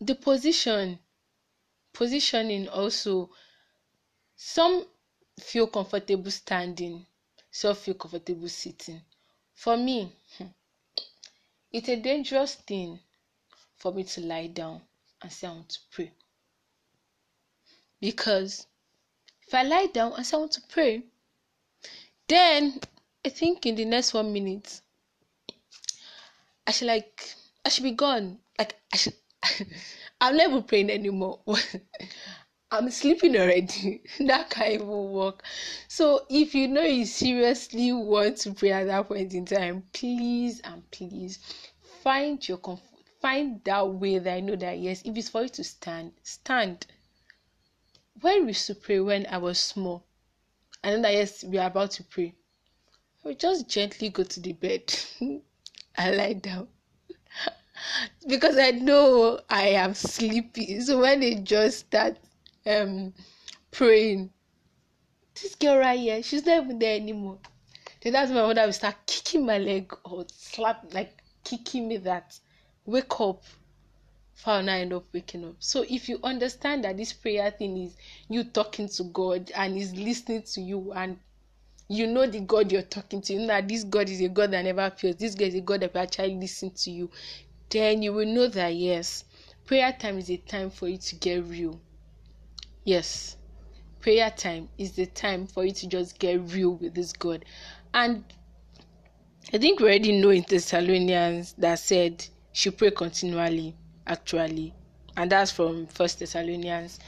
the 0.00 0.14
position 0.14 0.98
positioning 1.94 2.68
also. 2.68 3.30
Some 4.36 4.84
feel 5.40 5.66
comfortable 5.68 6.30
standing 6.30 7.06
self 7.54 7.78
feel 7.78 7.94
comfortable 7.94 8.48
sitting. 8.48 9.00
For 9.54 9.76
me, 9.76 10.12
hmm, 10.36 10.46
it's 11.72 11.88
a 11.88 11.94
dangerous 11.94 12.56
thing 12.56 12.98
for 13.76 13.92
me 13.92 14.02
to 14.02 14.20
lie 14.22 14.48
down 14.48 14.80
and 15.22 15.32
say 15.32 15.46
I 15.46 15.52
want 15.52 15.68
to 15.68 15.78
pray. 15.92 16.10
Because 18.00 18.66
if 19.46 19.54
I 19.54 19.62
lie 19.62 19.86
down 19.86 20.14
and 20.14 20.26
say 20.26 20.36
I 20.36 20.40
want 20.40 20.52
to 20.52 20.62
pray, 20.62 21.04
then 22.26 22.80
I 23.24 23.28
think 23.28 23.66
in 23.66 23.76
the 23.76 23.84
next 23.84 24.14
one 24.14 24.32
minute, 24.32 24.80
I 26.66 26.72
should 26.72 26.88
like 26.88 27.34
I 27.64 27.68
should 27.68 27.84
be 27.84 27.92
gone. 27.92 28.40
Like 28.58 28.74
I 28.92 28.96
should 28.96 29.14
I'm 30.20 30.36
never 30.36 30.60
praying 30.60 30.90
anymore. 30.90 31.38
I'm 32.76 32.90
sleeping 32.90 33.36
already. 33.36 34.02
that 34.18 34.50
can't 34.50 34.72
even 34.72 34.88
work. 34.88 35.44
So 35.86 36.26
if 36.28 36.56
you 36.56 36.66
know 36.66 36.82
you 36.82 37.04
seriously 37.04 37.92
want 37.92 38.38
to 38.38 38.52
pray 38.52 38.72
at 38.72 38.88
that 38.88 39.06
point 39.06 39.32
in 39.32 39.46
time, 39.46 39.84
please 39.92 40.60
and 40.64 40.90
please 40.90 41.38
find 42.02 42.46
your 42.48 42.58
comfort. 42.58 42.82
Find 43.22 43.62
that 43.62 43.88
way 43.88 44.18
that 44.18 44.34
I 44.34 44.40
know 44.40 44.56
that 44.56 44.78
yes, 44.78 45.02
if 45.04 45.16
it's 45.16 45.28
for 45.28 45.42
you 45.42 45.50
to 45.50 45.62
stand, 45.62 46.14
stand. 46.24 46.86
When 48.20 48.42
we 48.42 48.48
used 48.48 48.66
to 48.66 48.74
pray 48.74 48.98
when 48.98 49.24
I 49.26 49.38
was 49.38 49.60
small, 49.60 50.04
I 50.82 50.90
know 50.90 51.02
that 51.02 51.12
yes, 51.14 51.44
we 51.44 51.58
are 51.58 51.68
about 51.68 51.92
to 51.92 52.02
pray. 52.02 52.34
I 53.24 53.28
would 53.28 53.38
just 53.38 53.68
gently 53.68 54.08
go 54.08 54.24
to 54.24 54.40
the 54.40 54.52
bed 54.52 54.92
and 55.20 55.42
lie 56.16 56.32
down 56.32 56.66
because 58.28 58.58
I 58.58 58.72
know 58.72 59.40
I 59.48 59.68
am 59.68 59.94
sleepy. 59.94 60.80
So 60.80 61.00
when 61.02 61.22
it 61.22 61.44
just 61.44 61.86
starts 61.86 62.18
um 62.66 63.12
praying. 63.70 64.30
This 65.40 65.54
girl 65.56 65.78
right 65.78 65.98
here, 65.98 66.22
she's 66.22 66.46
not 66.46 66.64
even 66.64 66.78
there 66.78 66.96
anymore. 66.96 67.38
Then 68.00 68.12
that's 68.12 68.30
when 68.30 68.40
my 68.40 68.46
mother 68.46 68.66
will 68.66 68.72
start 68.72 68.96
kicking 69.06 69.46
my 69.46 69.58
leg 69.58 69.92
or 70.04 70.26
slap 70.32 70.92
like 70.94 71.22
kicking 71.42 71.88
me 71.88 71.96
that 71.98 72.38
wake 72.84 73.20
up. 73.20 73.42
Found 74.34 74.70
I 74.70 74.80
end 74.80 74.92
up 74.92 75.04
waking 75.12 75.44
up. 75.44 75.56
So 75.58 75.84
if 75.88 76.08
you 76.08 76.18
understand 76.22 76.84
that 76.84 76.96
this 76.96 77.12
prayer 77.12 77.50
thing 77.50 77.76
is 77.78 77.96
you 78.28 78.44
talking 78.44 78.88
to 78.88 79.04
God 79.04 79.50
and 79.54 79.76
He's 79.76 79.94
listening 79.94 80.42
to 80.42 80.60
you 80.60 80.92
and 80.92 81.18
you 81.88 82.06
know 82.06 82.26
the 82.26 82.40
God 82.40 82.72
you're 82.72 82.82
talking 82.82 83.20
to, 83.22 83.32
you 83.32 83.40
know 83.40 83.46
that 83.48 83.68
this 83.68 83.84
God 83.84 84.08
is 84.08 84.20
a 84.20 84.28
God 84.28 84.50
that 84.52 84.64
never 84.64 84.90
fails, 84.90 85.16
this 85.16 85.34
God 85.34 85.48
is 85.48 85.54
a 85.54 85.60
God 85.60 85.80
that 85.80 85.94
will 85.94 86.00
actually 86.00 86.34
listen 86.36 86.70
to 86.70 86.90
you, 86.90 87.10
then 87.70 88.02
you 88.02 88.12
will 88.12 88.26
know 88.26 88.48
that 88.48 88.74
yes, 88.74 89.24
prayer 89.66 89.92
time 89.98 90.18
is 90.18 90.30
a 90.30 90.36
time 90.36 90.70
for 90.70 90.88
you 90.88 90.98
to 90.98 91.16
get 91.16 91.44
real. 91.44 91.80
Yes, 92.84 93.38
prayer 94.00 94.30
time 94.30 94.68
is 94.76 94.92
the 94.92 95.06
time 95.06 95.46
for 95.46 95.64
you 95.64 95.72
to 95.72 95.86
just 95.86 96.18
get 96.18 96.52
real 96.52 96.76
with 96.76 96.94
this 96.94 97.14
God. 97.14 97.44
And 97.94 98.24
I 99.52 99.58
think 99.58 99.80
we 99.80 99.86
already 99.86 100.12
know 100.12 100.28
in 100.28 100.44
Thessalonians 100.46 101.54
that 101.54 101.78
said 101.78 102.26
she 102.52 102.70
pray 102.70 102.90
continually, 102.90 103.74
actually. 104.06 104.74
And 105.16 105.32
that's 105.32 105.50
from 105.50 105.86
First 105.86 106.18
Thessalonians 106.18 106.98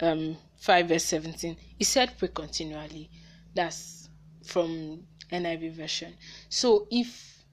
um, 0.00 0.38
5 0.56 0.88
verse 0.88 1.04
17. 1.04 1.56
He 1.78 1.84
said 1.84 2.16
pray 2.18 2.28
continually. 2.28 3.10
That's 3.54 4.08
from 4.44 5.02
NIV 5.30 5.72
version. 5.72 6.14
So 6.48 6.86
if 6.90 7.44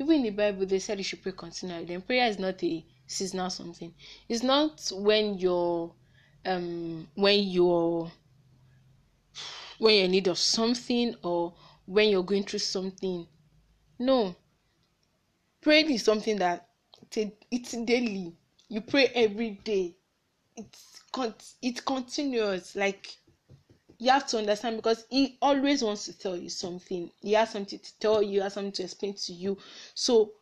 even 0.00 0.16
in 0.16 0.22
the 0.22 0.30
Bible 0.30 0.66
they 0.66 0.78
said 0.78 0.98
you 0.98 1.04
should 1.04 1.22
pray 1.22 1.32
continually, 1.32 1.86
then 1.86 2.02
prayer 2.02 2.28
is 2.28 2.38
not 2.38 2.62
a 2.62 2.86
seasonal 3.06 3.50
something. 3.50 3.92
It's 4.28 4.44
not 4.44 4.92
when 4.94 5.38
you're 5.38 5.92
um 6.44 7.08
when 7.14 7.44
you're 7.44 8.10
when 9.78 9.94
you're 9.94 10.04
in 10.04 10.10
need 10.12 10.28
of 10.28 10.38
something 10.38 11.14
or 11.22 11.52
when 11.86 12.08
you're 12.08 12.22
going 12.22 12.44
through 12.44 12.60
something. 12.60 13.26
No. 13.98 14.34
Praying 15.60 15.90
is 15.90 16.04
something 16.04 16.36
that 16.36 16.68
it's 17.50 17.72
daily. 17.72 18.36
You 18.68 18.80
pray 18.80 19.06
every 19.14 19.60
day. 19.64 19.96
It's 20.56 21.02
it's 21.60 21.80
continuous. 21.80 22.74
Like 22.76 23.16
you 23.98 24.10
have 24.10 24.26
to 24.28 24.38
understand 24.38 24.76
because 24.76 25.04
he 25.10 25.36
always 25.42 25.82
wants 25.82 26.04
to 26.06 26.18
tell 26.18 26.36
you 26.36 26.48
something. 26.48 27.10
He 27.20 27.32
has 27.32 27.50
something 27.50 27.78
to 27.78 27.98
tell 27.98 28.22
you 28.22 28.30
he 28.30 28.36
has 28.38 28.54
something 28.54 28.72
to 28.72 28.84
explain 28.84 29.14
to 29.14 29.32
you. 29.32 29.58
So 29.94 30.32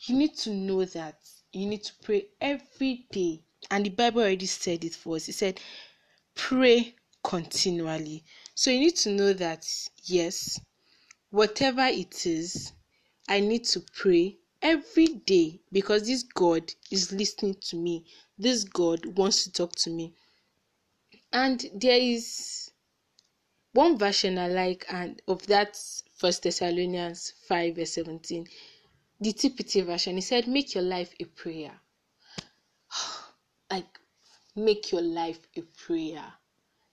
you 0.00 0.16
need 0.16 0.36
to 0.38 0.50
know 0.50 0.84
that. 0.84 1.18
You 1.52 1.66
need 1.66 1.84
to 1.84 1.92
pray 2.02 2.26
every 2.40 3.06
day 3.10 3.42
and 3.70 3.86
the 3.86 3.90
bible 3.90 4.22
already 4.22 4.46
said 4.46 4.84
it 4.84 4.94
for 4.94 5.16
us. 5.16 5.26
He 5.26 5.32
said 5.32 5.60
pray 6.34 6.94
continually. 7.22 8.24
So 8.54 8.70
you 8.70 8.80
need 8.80 8.96
to 8.96 9.10
know 9.10 9.32
that 9.32 9.66
yes 10.04 10.60
whatever 11.30 11.84
it 11.86 12.24
is 12.24 12.72
i 13.28 13.40
need 13.40 13.64
to 13.64 13.80
pray 13.80 14.36
every 14.62 15.06
day 15.06 15.60
because 15.72 16.06
this 16.06 16.22
god 16.22 16.72
is 16.90 17.12
listening 17.12 17.54
to 17.60 17.76
me. 17.76 18.04
This 18.38 18.64
god 18.64 19.04
wants 19.18 19.44
to 19.44 19.52
talk 19.52 19.74
to 19.76 19.90
me. 19.90 20.14
And 21.32 21.64
there 21.74 21.98
is 21.98 22.70
one 23.72 23.98
version 23.98 24.38
I 24.38 24.48
like 24.48 24.86
and 24.88 25.20
of 25.28 25.46
that 25.48 25.78
First 26.14 26.44
Thessalonians 26.44 27.34
5 27.46 27.76
verse 27.76 27.92
17, 27.92 28.46
the 29.20 29.32
TPT 29.32 29.84
version, 29.84 30.14
he 30.14 30.22
said, 30.22 30.48
Make 30.48 30.74
your 30.74 30.84
life 30.84 31.14
a 31.20 31.24
prayer. 31.24 31.78
Like 33.76 34.00
make 34.54 34.90
your 34.92 35.02
life 35.02 35.40
a 35.56 35.62
prayer. 35.84 36.24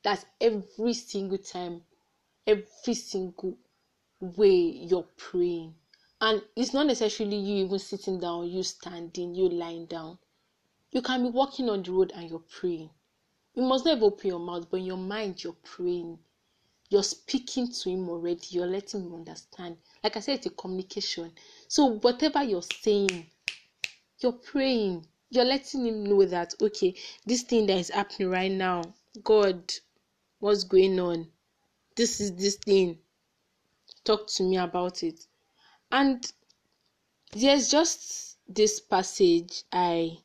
That's 0.03 0.25
every 0.41 0.93
single 0.93 1.37
time, 1.37 1.81
every 2.45 2.93
single 2.93 3.57
way 4.19 4.55
you're 4.89 5.07
praying. 5.17 5.75
And 6.19 6.41
it's 6.55 6.73
not 6.73 6.87
necessarily 6.87 7.37
you 7.37 7.65
even 7.65 7.79
sitting 7.79 8.19
down, 8.19 8.49
you 8.49 8.63
standing, 8.63 9.33
you 9.33 9.49
lying 9.49 9.85
down. 9.85 10.17
You 10.91 11.01
can 11.01 11.23
be 11.23 11.29
walking 11.29 11.69
on 11.69 11.83
the 11.83 11.91
road 11.91 12.11
and 12.15 12.29
you're 12.29 12.43
praying. 12.59 12.89
You 13.55 13.63
must 13.63 13.85
never 13.85 14.05
open 14.05 14.27
your 14.27 14.39
mouth, 14.39 14.67
but 14.69 14.77
in 14.77 14.85
your 14.85 14.97
mind, 14.97 15.43
you're 15.43 15.57
praying. 15.63 16.19
You're 16.89 17.03
speaking 17.03 17.71
to 17.71 17.89
Him 17.89 18.09
already. 18.09 18.47
You're 18.49 18.67
letting 18.67 19.03
Him 19.03 19.15
understand. 19.15 19.77
Like 20.03 20.17
I 20.17 20.19
said, 20.19 20.37
it's 20.37 20.47
a 20.47 20.49
communication. 20.49 21.31
So, 21.67 21.97
whatever 21.99 22.43
you're 22.43 22.61
saying, 22.61 23.27
you're 24.19 24.33
praying. 24.33 25.05
You're 25.33 25.45
letting 25.45 25.87
Him 25.87 26.03
know 26.03 26.25
that, 26.25 26.53
okay, 26.61 26.93
this 27.25 27.41
thing 27.41 27.65
that 27.65 27.77
is 27.77 27.89
happening 27.89 28.29
right 28.29 28.51
now, 28.51 28.83
God, 29.23 29.73
what's 30.39 30.63
going 30.63 30.99
on? 30.99 31.27
This 31.95 32.21
is 32.21 32.35
this 32.35 32.57
thing. 32.57 32.99
Talk 34.03 34.27
to 34.27 34.43
me 34.43 34.57
about 34.57 35.01
it. 35.01 35.25
And 35.91 36.31
there's 37.31 37.71
just 37.71 38.37
this 38.47 38.79
passage 38.79 39.63
I 39.71 40.17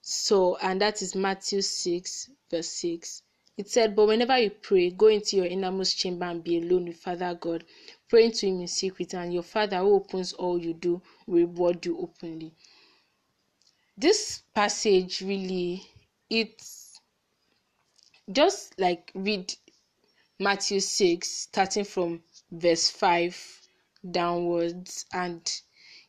saw 0.00 0.56
and 0.62 0.80
that 0.80 1.02
is 1.02 1.14
Matthew 1.14 1.60
6, 1.60 2.30
verse 2.50 2.68
6. 2.68 3.22
It 3.58 3.68
said, 3.68 3.94
But 3.94 4.06
whenever 4.06 4.38
you 4.38 4.48
pray, 4.48 4.90
go 4.92 5.08
into 5.08 5.36
your 5.36 5.44
innermost 5.44 5.98
chamber 5.98 6.24
and 6.24 6.42
be 6.42 6.56
alone 6.56 6.86
with 6.86 6.96
Father 6.96 7.34
God, 7.34 7.64
praying 8.08 8.32
to 8.32 8.48
Him 8.48 8.60
in 8.60 8.68
secret, 8.68 9.12
and 9.12 9.34
your 9.34 9.42
Father 9.42 9.78
who 9.78 9.94
opens 9.94 10.32
all 10.32 10.58
you 10.58 10.72
do 10.72 11.02
will 11.26 11.36
reward 11.40 11.84
you 11.84 11.98
openly. 11.98 12.54
This 13.98 14.42
passage 14.54 15.22
really, 15.22 15.82
it's 16.28 17.00
just 18.30 18.78
like 18.78 19.10
read 19.14 19.54
Matthew 20.38 20.80
6, 20.80 21.26
starting 21.26 21.84
from 21.84 22.22
verse 22.50 22.90
5 22.90 23.68
downwards, 24.10 25.06
and 25.14 25.50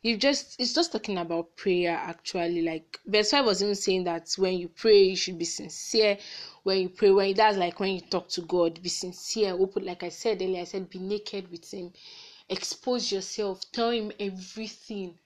you 0.01 0.17
just 0.17 0.59
it's 0.59 0.73
just 0.73 0.91
talking 0.91 1.17
about 1.17 1.55
prayer 1.55 1.95
actually. 1.95 2.61
Like 2.61 2.99
verse 3.05 3.31
5 3.31 3.45
was 3.45 3.63
even 3.63 3.75
saying 3.75 4.03
that 4.03 4.33
when 4.37 4.57
you 4.57 4.67
pray 4.67 5.03
you 5.03 5.15
should 5.15 5.39
be 5.39 5.45
sincere. 5.45 6.17
When 6.63 6.81
you 6.81 6.89
pray 6.89 7.11
when 7.11 7.33
that's 7.35 7.55
like 7.57 7.79
when 7.79 7.93
you 7.93 8.01
talk 8.01 8.27
to 8.29 8.41
god 8.41 8.81
be 8.83 8.89
sincere. 8.89 9.53
Open 9.53 9.85
like 9.85 10.03
i 10.03 10.09
said 10.09 10.41
earlier 10.41 10.61
i 10.61 10.65
said 10.65 10.89
be 10.89 10.99
naked 10.99 11.49
with 11.49 11.73
him. 11.73 11.93
Expose 12.49 13.13
yourself. 13.13 13.61
Tell 13.71 13.91
him 13.91 14.11
everything. 14.19 15.17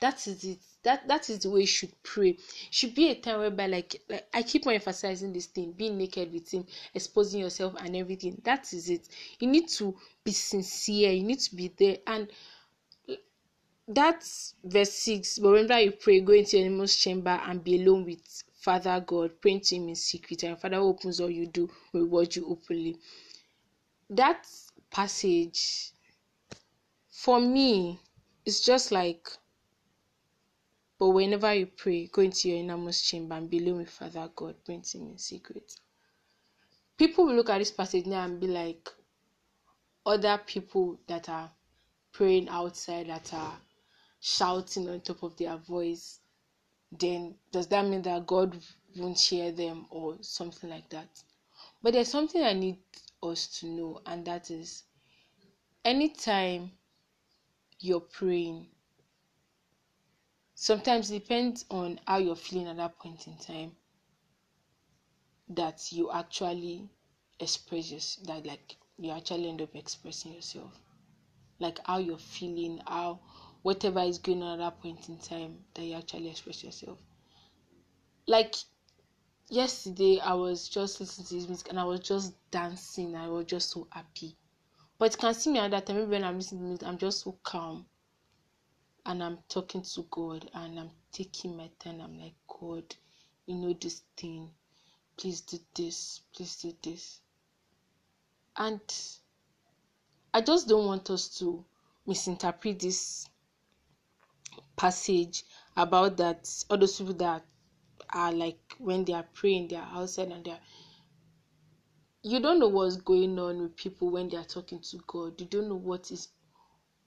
That 0.00 0.26
is 0.26 0.44
it 0.44 0.58
that 0.82 1.06
that 1.08 1.28
is 1.28 1.40
the 1.40 1.50
way 1.50 1.60
you 1.60 1.66
should 1.66 1.92
pray. 2.02 2.30
It 2.30 2.40
should 2.70 2.94
be 2.94 3.10
a 3.10 3.14
time 3.14 3.40
whereby 3.40 3.66
like, 3.66 4.00
like 4.08 4.26
i 4.32 4.42
keep 4.42 4.66
on 4.66 4.74
emphasizing 4.74 5.32
this 5.32 5.46
thing 5.46 5.72
being 5.72 5.98
naked 5.98 6.32
with 6.32 6.50
him 6.50 6.66
exposing 6.94 7.40
yourself 7.40 7.74
and 7.78 7.94
everything. 7.96 8.40
That 8.44 8.72
is 8.72 8.88
it. 8.88 9.08
You 9.38 9.48
need 9.48 9.68
to 9.70 9.94
be 10.24 10.32
sincere. 10.32 11.12
You 11.12 11.24
need 11.24 11.40
to 11.40 11.54
be 11.54 11.72
there. 11.76 11.98
And 12.06 12.28
that's 13.92 14.54
verse 14.62 14.92
6 14.92 15.40
but 15.40 15.50
whenever 15.50 15.80
you 15.80 15.90
pray 15.90 16.20
go 16.20 16.32
into 16.32 16.56
your 16.56 16.66
innermost 16.66 17.00
chamber 17.00 17.40
and 17.44 17.64
be 17.64 17.82
alone 17.82 18.04
with 18.04 18.44
father 18.60 19.02
god 19.04 19.32
praying 19.40 19.60
to 19.60 19.74
him 19.74 19.88
in 19.88 19.96
secret 19.96 20.44
and 20.44 20.60
father 20.60 20.76
opens 20.76 21.20
all 21.20 21.28
you 21.28 21.46
do 21.46 21.68
reward 21.92 22.34
you 22.36 22.46
openly. 22.46 22.96
That 24.08 24.46
passage 24.92 25.90
for 27.10 27.40
me 27.40 27.98
it's 28.46 28.60
just 28.60 28.92
like 28.92 29.28
but 31.00 31.08
whenever 31.08 31.52
you 31.52 31.66
pray 31.66 32.06
go 32.06 32.22
into 32.22 32.48
your 32.48 32.58
innermost 32.58 33.04
chamber 33.04 33.34
and 33.34 33.50
be 33.50 33.58
alone 33.58 33.78
with 33.78 33.90
father 33.90 34.30
god 34.36 34.54
praying 34.64 34.84
him 34.94 35.08
in 35.08 35.18
secret 35.18 35.74
people 36.96 37.26
will 37.26 37.34
look 37.34 37.50
at 37.50 37.58
this 37.58 37.72
passage 37.72 38.06
now 38.06 38.24
and 38.24 38.38
be 38.38 38.46
like 38.46 38.88
other 40.06 40.40
people 40.46 41.00
that 41.08 41.28
are 41.28 41.50
praying 42.12 42.48
outside 42.48 43.08
that 43.08 43.32
are 43.34 43.58
shouting 44.20 44.88
on 44.88 45.00
top 45.00 45.22
of 45.22 45.36
their 45.36 45.56
voice, 45.56 46.20
then 46.92 47.34
does 47.52 47.66
that 47.68 47.86
mean 47.86 48.02
that 48.02 48.26
God 48.26 48.56
won't 48.96 49.18
hear 49.20 49.52
them 49.52 49.86
or 49.90 50.16
something 50.20 50.68
like 50.68 50.88
that? 50.90 51.08
But 51.82 51.92
there's 51.92 52.08
something 52.08 52.42
I 52.42 52.52
need 52.52 52.78
us 53.22 53.46
to 53.60 53.66
know, 53.66 54.00
and 54.06 54.24
that 54.26 54.50
is 54.50 54.84
anytime 55.84 56.72
you're 57.78 58.00
praying, 58.00 58.66
sometimes 60.60 61.10
it 61.10 61.20
depends 61.20 61.64
on 61.70 61.98
how 62.06 62.18
you're 62.18 62.36
feeling 62.36 62.68
at 62.68 62.76
that 62.76 62.98
point 62.98 63.26
in 63.26 63.34
time 63.38 63.72
that 65.48 65.90
you 65.90 66.10
actually 66.12 66.86
express 67.40 67.90
yourself, 67.90 68.26
that 68.26 68.46
like 68.46 68.76
you 68.98 69.10
actually 69.10 69.48
end 69.48 69.62
up 69.62 69.74
expressing 69.74 70.34
yourself 70.34 70.78
like 71.60 71.78
how 71.86 71.96
you're 71.96 72.18
feeling 72.18 72.78
how 72.86 73.18
whatever 73.62 74.00
is 74.00 74.18
going 74.18 74.42
on 74.42 74.60
at 74.60 74.64
that 74.64 74.82
point 74.82 75.08
in 75.08 75.16
time 75.16 75.56
that 75.74 75.82
you 75.82 75.94
actually 75.94 76.28
express 76.28 76.62
yourself. 76.62 76.98
Like 78.26 78.54
yesterday, 79.48 80.20
I 80.22 80.34
was 80.34 80.68
just 80.68 81.00
listening 81.00 81.26
to 81.26 81.34
this 81.34 81.48
music 81.48 81.68
and 81.70 81.80
I 81.80 81.84
was 81.84 82.00
just 82.00 82.34
dancing. 82.50 83.16
I 83.16 83.28
was 83.28 83.46
just 83.46 83.70
so 83.70 83.88
happy. 83.90 84.36
But 84.98 85.12
you 85.12 85.18
can 85.18 85.32
see 85.32 85.52
me 85.52 85.58
at 85.58 85.70
that 85.70 85.86
time, 85.86 85.96
maybe 85.96 86.10
when 86.10 86.24
I'm 86.24 86.36
listening 86.36 86.60
to 86.60 86.66
music, 86.68 86.86
I'm 86.86 86.98
just 86.98 87.22
so 87.22 87.38
calm 87.42 87.86
and 89.10 89.24
I'm 89.24 89.38
talking 89.48 89.82
to 89.82 90.06
God 90.08 90.48
and 90.54 90.78
I'm 90.78 90.90
taking 91.10 91.56
my 91.56 91.68
time. 91.80 92.00
I'm 92.00 92.16
like, 92.16 92.34
God, 92.46 92.84
you 93.44 93.56
know 93.56 93.72
this 93.72 94.02
thing. 94.16 94.48
Please 95.16 95.40
do 95.40 95.58
this. 95.74 96.20
Please 96.32 96.54
do 96.62 96.72
this. 96.80 97.18
And 98.56 98.80
I 100.32 100.40
just 100.40 100.68
don't 100.68 100.86
want 100.86 101.10
us 101.10 101.26
to 101.40 101.64
misinterpret 102.06 102.78
this 102.78 103.28
passage 104.76 105.42
about 105.76 106.16
that 106.18 106.48
all 106.70 106.78
those 106.78 106.96
people 106.96 107.14
that 107.14 107.42
are 108.14 108.32
like 108.32 108.60
when 108.78 109.04
they 109.04 109.12
are 109.12 109.26
praying 109.34 109.68
they 109.68 109.76
are 109.76 109.88
outside 109.92 110.28
and 110.28 110.44
they're 110.44 110.58
you 112.22 112.40
don't 112.40 112.58
know 112.58 112.68
what's 112.68 112.96
going 112.96 113.38
on 113.38 113.60
with 113.60 113.76
people 113.76 114.10
when 114.10 114.28
they 114.28 114.36
are 114.36 114.44
talking 114.44 114.80
to 114.80 114.98
god 115.06 115.38
you 115.40 115.46
don't 115.46 115.68
know 115.68 115.76
what 115.76 116.10
is 116.10 116.28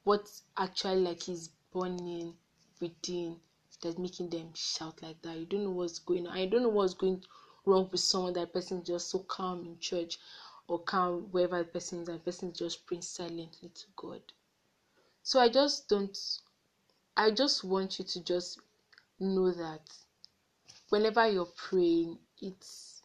what 0.03 0.29
actually 0.57 1.01
like 1.01 1.27
is 1.27 1.49
burning 1.73 2.35
within 2.79 3.37
that's 3.81 3.97
making 3.97 4.29
them 4.29 4.51
shout 4.53 5.01
like 5.01 5.21
that. 5.23 5.37
You 5.37 5.45
don't 5.45 5.63
know 5.63 5.71
what's 5.71 5.99
going 5.99 6.27
on. 6.27 6.37
I 6.37 6.45
don't 6.45 6.63
know 6.63 6.69
what's 6.69 6.93
going 6.93 7.23
wrong 7.65 7.89
with 7.91 8.01
someone 8.01 8.33
that 8.33 8.53
person 8.53 8.79
is 8.79 8.87
just 8.87 9.09
so 9.09 9.19
calm 9.19 9.65
in 9.65 9.77
church 9.79 10.17
or 10.67 10.79
calm 10.79 11.27
wherever 11.31 11.59
the 11.59 11.65
person 11.65 11.99
is 11.99 12.07
the 12.07 12.17
person 12.19 12.51
is 12.51 12.57
just 12.57 12.85
praying 12.85 13.01
silently 13.01 13.69
to 13.73 13.85
god. 13.95 14.21
So 15.23 15.39
i 15.39 15.49
just 15.49 15.89
don't 15.89 16.17
I 17.15 17.29
just 17.31 17.63
want 17.63 17.99
you 17.99 18.05
to 18.05 18.23
just 18.23 18.59
know 19.19 19.51
that 19.51 19.81
whenever 20.89 21.27
you're 21.27 21.45
praying, 21.45 22.17
it's 22.41 23.01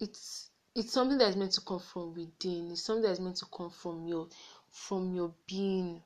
it's 0.00 0.50
it's 0.74 0.92
something 0.92 1.18
that's 1.18 1.36
meant 1.36 1.52
to 1.52 1.60
come 1.60 1.80
from 1.80 2.14
within. 2.14 2.70
It's 2.70 2.82
something 2.82 3.02
that's 3.02 3.20
meant 3.20 3.36
to 3.36 3.46
come 3.46 3.70
from 3.70 4.06
your 4.06 4.28
from 4.70 5.14
your 5.14 5.32
being, 5.46 6.02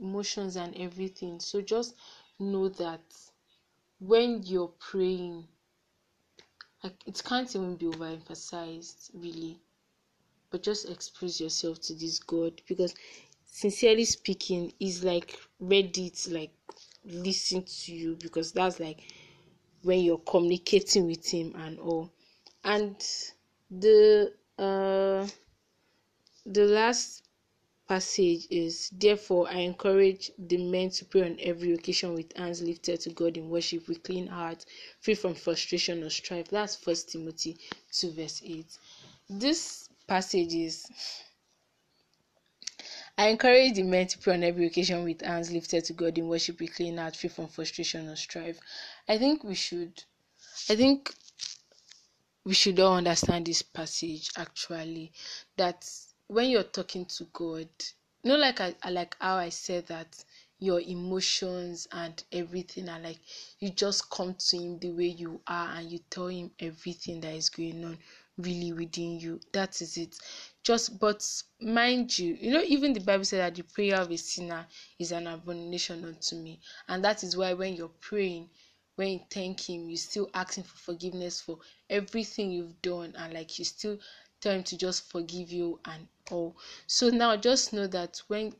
emotions 0.00 0.56
and 0.56 0.76
everything. 0.76 1.40
So 1.40 1.60
just 1.60 1.94
know 2.38 2.68
that 2.68 3.00
when 3.98 4.42
you're 4.44 4.72
praying, 4.78 5.46
it 6.84 7.22
can't 7.24 7.54
even 7.54 7.76
be 7.76 7.86
overemphasized 7.86 9.10
really. 9.14 9.58
But 10.50 10.62
just 10.62 10.88
express 10.88 11.40
yourself 11.40 11.80
to 11.82 11.94
this 11.94 12.18
God 12.20 12.62
because 12.66 12.94
sincerely 13.44 14.04
speaking 14.04 14.72
is 14.80 15.04
like 15.04 15.38
ready 15.60 16.10
to 16.10 16.34
like 16.34 16.52
listen 17.04 17.64
to 17.64 17.92
you 17.92 18.16
because 18.20 18.52
that's 18.52 18.80
like 18.80 19.00
when 19.82 20.00
you're 20.00 20.18
communicating 20.18 21.06
with 21.06 21.26
him 21.26 21.54
and 21.56 21.78
all 21.78 22.10
and 22.64 22.96
the 23.70 24.32
uh 24.58 25.26
the 26.46 26.64
last 26.64 27.27
passage 27.88 28.46
is 28.50 28.90
therefore 28.92 29.48
i 29.48 29.58
encourage 29.58 30.30
the 30.38 30.58
men 30.58 30.90
to 30.90 31.04
pray 31.06 31.22
on 31.22 31.36
every 31.40 31.72
occasion 31.72 32.14
with 32.14 32.36
hands 32.36 32.60
lifted 32.62 33.00
to 33.00 33.10
god 33.10 33.36
in 33.36 33.48
worship 33.48 33.88
with 33.88 34.02
clean 34.02 34.26
heart, 34.26 34.64
free 35.00 35.14
from 35.14 35.34
frustration 35.34 36.02
or 36.02 36.10
strife 36.10 36.48
that's 36.48 36.76
first 36.76 37.10
timothy 37.10 37.56
2 37.92 38.12
verse 38.12 38.42
8 38.44 38.66
this 39.30 39.88
passage 40.06 40.54
is 40.54 40.86
I 43.18 43.26
encourage 43.30 43.74
the 43.74 43.82
men 43.82 44.06
to 44.06 44.18
pray 44.18 44.34
on 44.34 44.44
every 44.44 44.66
occasion 44.66 45.02
with 45.02 45.22
hands 45.22 45.50
lifted 45.50 45.84
to 45.86 45.92
God 45.92 46.16
in 46.18 46.28
worship 46.28 46.60
with 46.60 46.76
clean 46.76 46.98
heart, 46.98 47.16
free 47.16 47.28
from 47.28 47.48
frustration 47.48 48.08
or 48.08 48.14
strife. 48.14 48.60
I 49.08 49.18
think 49.18 49.42
we 49.42 49.56
should, 49.56 50.04
I 50.70 50.76
think 50.76 51.12
we 52.44 52.54
should 52.54 52.78
all 52.78 52.94
understand 52.94 53.46
this 53.46 53.60
passage 53.62 54.30
actually. 54.36 55.12
That 55.56 55.84
when 56.28 56.50
you're 56.50 56.62
talking 56.62 57.06
to 57.06 57.24
God, 57.32 57.68
you 58.22 58.30
know, 58.32 58.36
like 58.36 58.60
I, 58.60 58.74
like 58.90 59.16
how 59.18 59.36
I 59.36 59.48
said 59.48 59.86
that 59.86 60.24
your 60.60 60.80
emotions 60.80 61.88
and 61.92 62.22
everything 62.32 62.88
are 62.88 62.98
like 63.00 63.18
you 63.60 63.70
just 63.70 64.10
come 64.10 64.34
to 64.34 64.56
him 64.58 64.78
the 64.78 64.90
way 64.90 65.06
you 65.06 65.40
are 65.46 65.68
and 65.76 65.90
you 65.90 66.00
tell 66.10 66.26
him 66.26 66.50
everything 66.58 67.20
that 67.20 67.32
is 67.32 67.48
going 67.48 67.84
on 67.84 67.96
really 68.36 68.72
within 68.72 69.18
you. 69.18 69.40
That 69.52 69.80
is 69.80 69.96
it. 69.96 70.18
Just 70.62 70.98
but 70.98 71.24
mind 71.60 72.18
you 72.18 72.36
you 72.40 72.50
know 72.52 72.62
even 72.66 72.92
the 72.92 73.00
bible 73.00 73.24
said 73.24 73.40
that 73.40 73.54
the 73.54 73.62
prayer 73.62 74.00
of 74.00 74.10
a 74.10 74.18
sinner 74.18 74.66
is 74.98 75.12
an 75.12 75.28
abomination 75.28 76.04
unto 76.04 76.36
me. 76.36 76.60
And 76.88 77.04
that 77.04 77.22
is 77.22 77.36
why 77.36 77.54
when 77.54 77.74
you're 77.74 77.88
praying 78.00 78.50
when 78.96 79.08
you 79.12 79.20
thank 79.30 79.68
him 79.70 79.88
you 79.88 79.96
still 79.96 80.28
asking 80.34 80.64
for 80.64 80.76
forgiveness 80.76 81.40
for 81.40 81.58
everything 81.88 82.50
you've 82.50 82.82
done 82.82 83.14
and 83.16 83.32
like 83.32 83.58
you 83.58 83.64
still 83.64 83.96
tell 84.40 84.54
him 84.54 84.62
to 84.62 84.76
just 84.76 85.10
forgive 85.10 85.50
you 85.50 85.78
and 85.84 86.06
all 86.30 86.56
so 86.86 87.08
now 87.08 87.36
just 87.36 87.72
know 87.72 87.86
that 87.86 88.20
when 88.28 88.54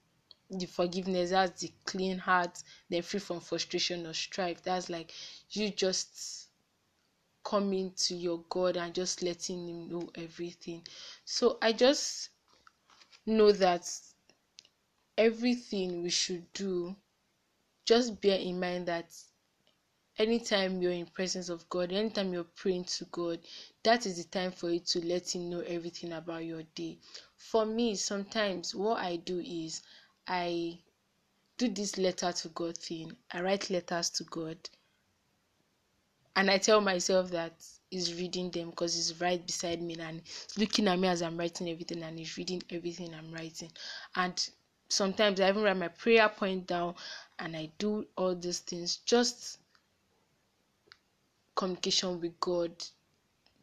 the 0.50 0.66
forgiveness 0.66 1.30
that's 1.30 1.60
the 1.60 1.72
clean 1.84 2.18
heart 2.18 2.62
then 2.88 3.02
free 3.02 3.20
from 3.20 3.40
frustration 3.40 4.06
or 4.06 4.12
strife 4.14 4.62
that's 4.62 4.88
like 4.88 5.12
you 5.50 5.70
just 5.70 6.48
coming 7.48 7.90
to 7.96 8.14
your 8.14 8.44
God 8.50 8.76
and 8.76 8.94
just 8.94 9.22
letting 9.22 9.66
Him 9.68 9.88
know 9.88 10.10
everything. 10.14 10.82
So 11.24 11.56
I 11.62 11.72
just 11.72 12.28
know 13.24 13.52
that 13.52 13.90
everything 15.16 16.02
we 16.02 16.10
should 16.10 16.52
do, 16.52 16.94
just 17.86 18.20
bear 18.20 18.38
in 18.38 18.60
mind 18.60 18.86
that 18.88 19.14
anytime 20.18 20.82
you're 20.82 20.92
in 20.92 21.06
presence 21.06 21.48
of 21.48 21.68
God, 21.68 21.92
anytime 21.92 22.32
you're 22.32 22.44
praying 22.44 22.84
to 22.84 23.04
God, 23.06 23.38
that 23.82 24.06
is 24.06 24.16
the 24.16 24.28
time 24.30 24.52
for 24.52 24.70
you 24.70 24.80
to 24.80 25.06
let 25.06 25.34
Him 25.34 25.50
know 25.50 25.60
everything 25.60 26.12
about 26.12 26.44
your 26.44 26.62
day. 26.74 26.98
For 27.36 27.64
me, 27.64 27.94
sometimes 27.94 28.74
what 28.74 28.98
I 28.98 29.16
do 29.16 29.40
is 29.40 29.82
I 30.26 30.78
do 31.56 31.68
this 31.68 31.98
letter 31.98 32.32
to 32.32 32.48
God 32.48 32.76
thing. 32.78 33.16
I 33.32 33.40
write 33.40 33.70
letters 33.70 34.10
to 34.10 34.24
God 34.24 34.58
and 36.38 36.52
I 36.52 36.58
tell 36.58 36.80
myself 36.80 37.32
that 37.32 37.52
he's 37.90 38.14
reading 38.14 38.48
them 38.52 38.70
because 38.70 38.94
he's 38.94 39.20
right 39.20 39.44
beside 39.44 39.82
me 39.82 39.96
and 39.98 40.22
looking 40.56 40.86
at 40.86 40.96
me 40.96 41.08
as 41.08 41.20
I'm 41.20 41.36
writing 41.36 41.68
everything 41.68 42.00
and 42.04 42.16
he's 42.16 42.36
reading 42.36 42.62
everything 42.70 43.12
I'm 43.12 43.32
writing. 43.32 43.72
And 44.14 44.48
sometimes 44.88 45.40
I 45.40 45.48
even 45.48 45.64
write 45.64 45.76
my 45.76 45.88
prayer 45.88 46.28
point 46.28 46.68
down 46.68 46.94
and 47.40 47.56
I 47.56 47.72
do 47.78 48.06
all 48.16 48.36
these 48.36 48.60
things 48.60 48.98
just 48.98 49.58
communication 51.58 52.20
with 52.20 52.38
God 52.40 52.72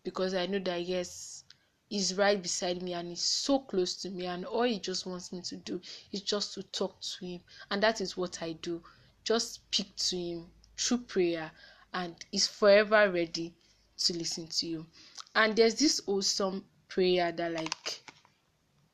because 0.04 0.36
I 0.36 0.46
know 0.46 0.60
that 0.60 0.84
yes 0.84 1.46
he's 1.88 2.16
right 2.16 2.42
beside 2.42 2.82
me 2.84 2.94
and 2.94 3.10
he's 3.10 3.22
so 3.22 3.60
close 3.60 3.96
to 4.02 4.10
me 4.10 4.26
and 4.26 4.46
all 4.46 4.64
he 4.64 4.80
just 4.80 5.06
wants 5.06 5.32
me 5.32 5.42
to 5.42 5.56
do 5.56 5.82
is 6.12 6.22
just 6.22 6.54
to 6.56 6.64
talk 6.64 7.00
to 7.02 7.26
him. 7.26 7.42
And 7.72 7.82
that 7.82 8.02
is 8.02 8.18
what 8.18 8.44
I 8.44 8.54
do. 8.54 8.84
Just 9.24 9.54
speak 9.54 9.96
to 9.96 10.18
him 10.18 10.46
through 10.78 11.00
prayer 11.00 11.52
and 11.96 12.14
He's 12.30 12.46
forever 12.46 13.10
ready 13.10 13.54
to 13.98 14.14
listen 14.18 14.48
to 14.48 14.68
you. 14.68 14.86
And 15.34 15.56
there's 15.56 15.76
this 15.76 16.02
awesome 16.08 16.66
prayer 16.90 17.32
that 17.32 17.54
like 17.54 18.12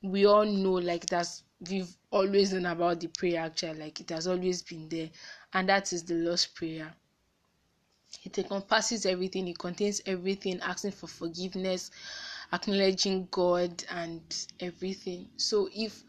we 0.02 0.24
all 0.24 0.44
know 0.44 0.74
like 0.74 1.06
that's 1.06 1.42
we've 1.68 1.94
always 2.10 2.52
known 2.52 2.66
about 2.66 3.00
the 3.00 3.08
prayer 3.08 3.40
actually 3.40 3.78
like 3.78 4.00
it 4.00 4.10
has 4.10 4.26
always 4.26 4.62
been 4.62 4.88
there. 4.88 5.10
And 5.52 5.68
that 5.68 5.92
is 5.92 6.04
the 6.04 6.14
Lord's 6.14 6.46
prayer 6.46 6.94
it 8.24 8.38
encompasses 8.38 9.06
everything 9.06 9.48
it 9.48 9.58
contains 9.58 10.00
everything 10.06 10.60
asking 10.60 10.92
for 10.92 11.06
forgiveness 11.06 11.90
acknowledging 12.52 13.26
god 13.30 13.84
and 13.90 14.46
everything 14.60 15.28
so 15.36 15.68
if 15.74 16.02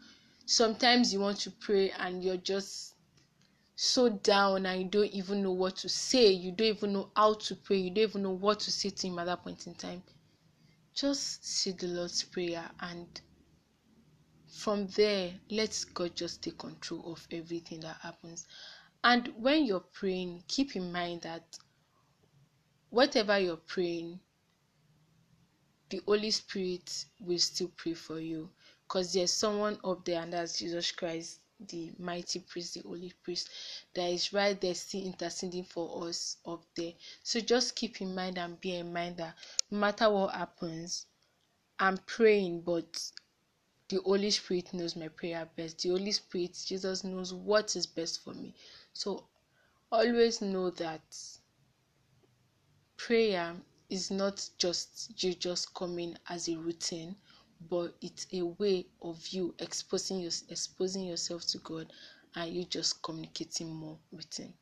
sometimes 0.46 1.12
you 1.12 1.20
want 1.20 1.38
to 1.38 1.50
pray 1.50 1.90
and 1.98 2.22
you're 2.22 2.36
just 2.36 2.94
so 3.76 4.08
down 4.08 4.66
and 4.66 4.82
you 4.82 4.88
don't 4.88 5.10
even 5.12 5.42
know 5.42 5.52
what 5.52 5.76
to 5.76 5.88
say, 5.88 6.30
you 6.30 6.52
don't 6.52 6.68
even 6.68 6.92
know 6.92 7.10
how 7.16 7.34
to 7.34 7.56
pray, 7.56 7.76
you 7.76 7.90
don't 7.90 8.08
even 8.10 8.22
know 8.22 8.30
what 8.30 8.60
to 8.60 8.70
say 8.70 8.90
to 8.90 9.08
Him 9.08 9.18
at 9.18 9.26
that 9.26 9.42
point 9.42 9.66
in 9.66 9.74
time, 9.74 10.02
just 10.94 11.44
say 11.44 11.72
the 11.72 11.88
Lord's 11.88 12.22
Prayer 12.22 12.70
and 12.80 13.20
from 14.46 14.86
there, 14.88 15.32
let 15.50 15.84
God 15.92 16.14
just 16.14 16.42
take 16.42 16.58
control 16.58 17.12
of 17.12 17.26
everything 17.32 17.80
that 17.80 17.96
happens. 18.00 18.46
And 19.02 19.32
when 19.36 19.64
you're 19.64 19.80
praying, 19.80 20.44
keep 20.46 20.76
in 20.76 20.92
mind 20.92 21.22
that 21.22 21.42
whatever 22.94 23.38
you're 23.38 23.56
praying, 23.56 24.20
the 25.90 26.00
Holy 26.06 26.30
Spirit 26.30 27.06
will 27.20 27.38
still 27.38 27.70
pray 27.76 27.94
for 27.94 28.20
you 28.20 28.48
because 28.86 29.12
there's 29.12 29.32
someone 29.32 29.78
up 29.84 30.04
there, 30.04 30.22
and 30.22 30.32
that's 30.32 30.58
Jesus 30.58 30.92
Christ 30.92 31.40
the 31.68 31.92
mighty 31.98 32.40
priest, 32.40 32.74
the 32.74 32.82
holy 32.82 33.12
priest 33.22 33.48
that 33.94 34.08
is 34.08 34.32
right 34.32 34.60
there 34.60 34.74
still 34.74 35.04
interceding 35.04 35.64
for 35.64 36.06
us 36.06 36.36
up 36.46 36.62
there. 36.76 36.92
So 37.22 37.40
just 37.40 37.76
keep 37.76 38.00
in 38.00 38.14
mind 38.14 38.38
and 38.38 38.60
be 38.60 38.76
in 38.76 38.92
mind 38.92 39.16
that 39.16 39.34
no 39.70 39.78
matter 39.78 40.10
what 40.10 40.34
happens, 40.34 41.06
I'm 41.78 41.98
praying, 41.98 42.62
but 42.62 43.10
the 43.88 44.00
Holy 44.04 44.30
Spirit 44.30 44.72
knows 44.72 44.96
my 44.96 45.08
prayer 45.08 45.48
best. 45.56 45.82
The 45.82 45.90
Holy 45.90 46.12
Spirit, 46.12 46.58
Jesus 46.64 47.04
knows 47.04 47.32
what 47.32 47.74
is 47.76 47.86
best 47.86 48.22
for 48.22 48.34
me. 48.34 48.54
So 48.92 49.24
always 49.90 50.40
know 50.40 50.70
that 50.70 51.02
prayer 52.96 53.54
is 53.90 54.10
not 54.10 54.48
just 54.58 55.22
you 55.22 55.34
just 55.34 55.72
coming 55.74 56.16
as 56.28 56.48
a 56.48 56.56
routine 56.56 57.14
but 57.70 57.94
it's 58.00 58.26
a 58.32 58.42
way 58.42 58.86
of 59.02 59.26
you 59.28 59.54
exposing 59.58 60.20
your, 60.20 60.32
exposing 60.48 61.04
yourself 61.04 61.42
to 61.46 61.58
God 61.58 61.92
and 62.34 62.52
you 62.54 62.64
just 62.64 63.02
communicating 63.02 63.74
more 63.74 63.98
with 64.12 64.36
him 64.36 64.52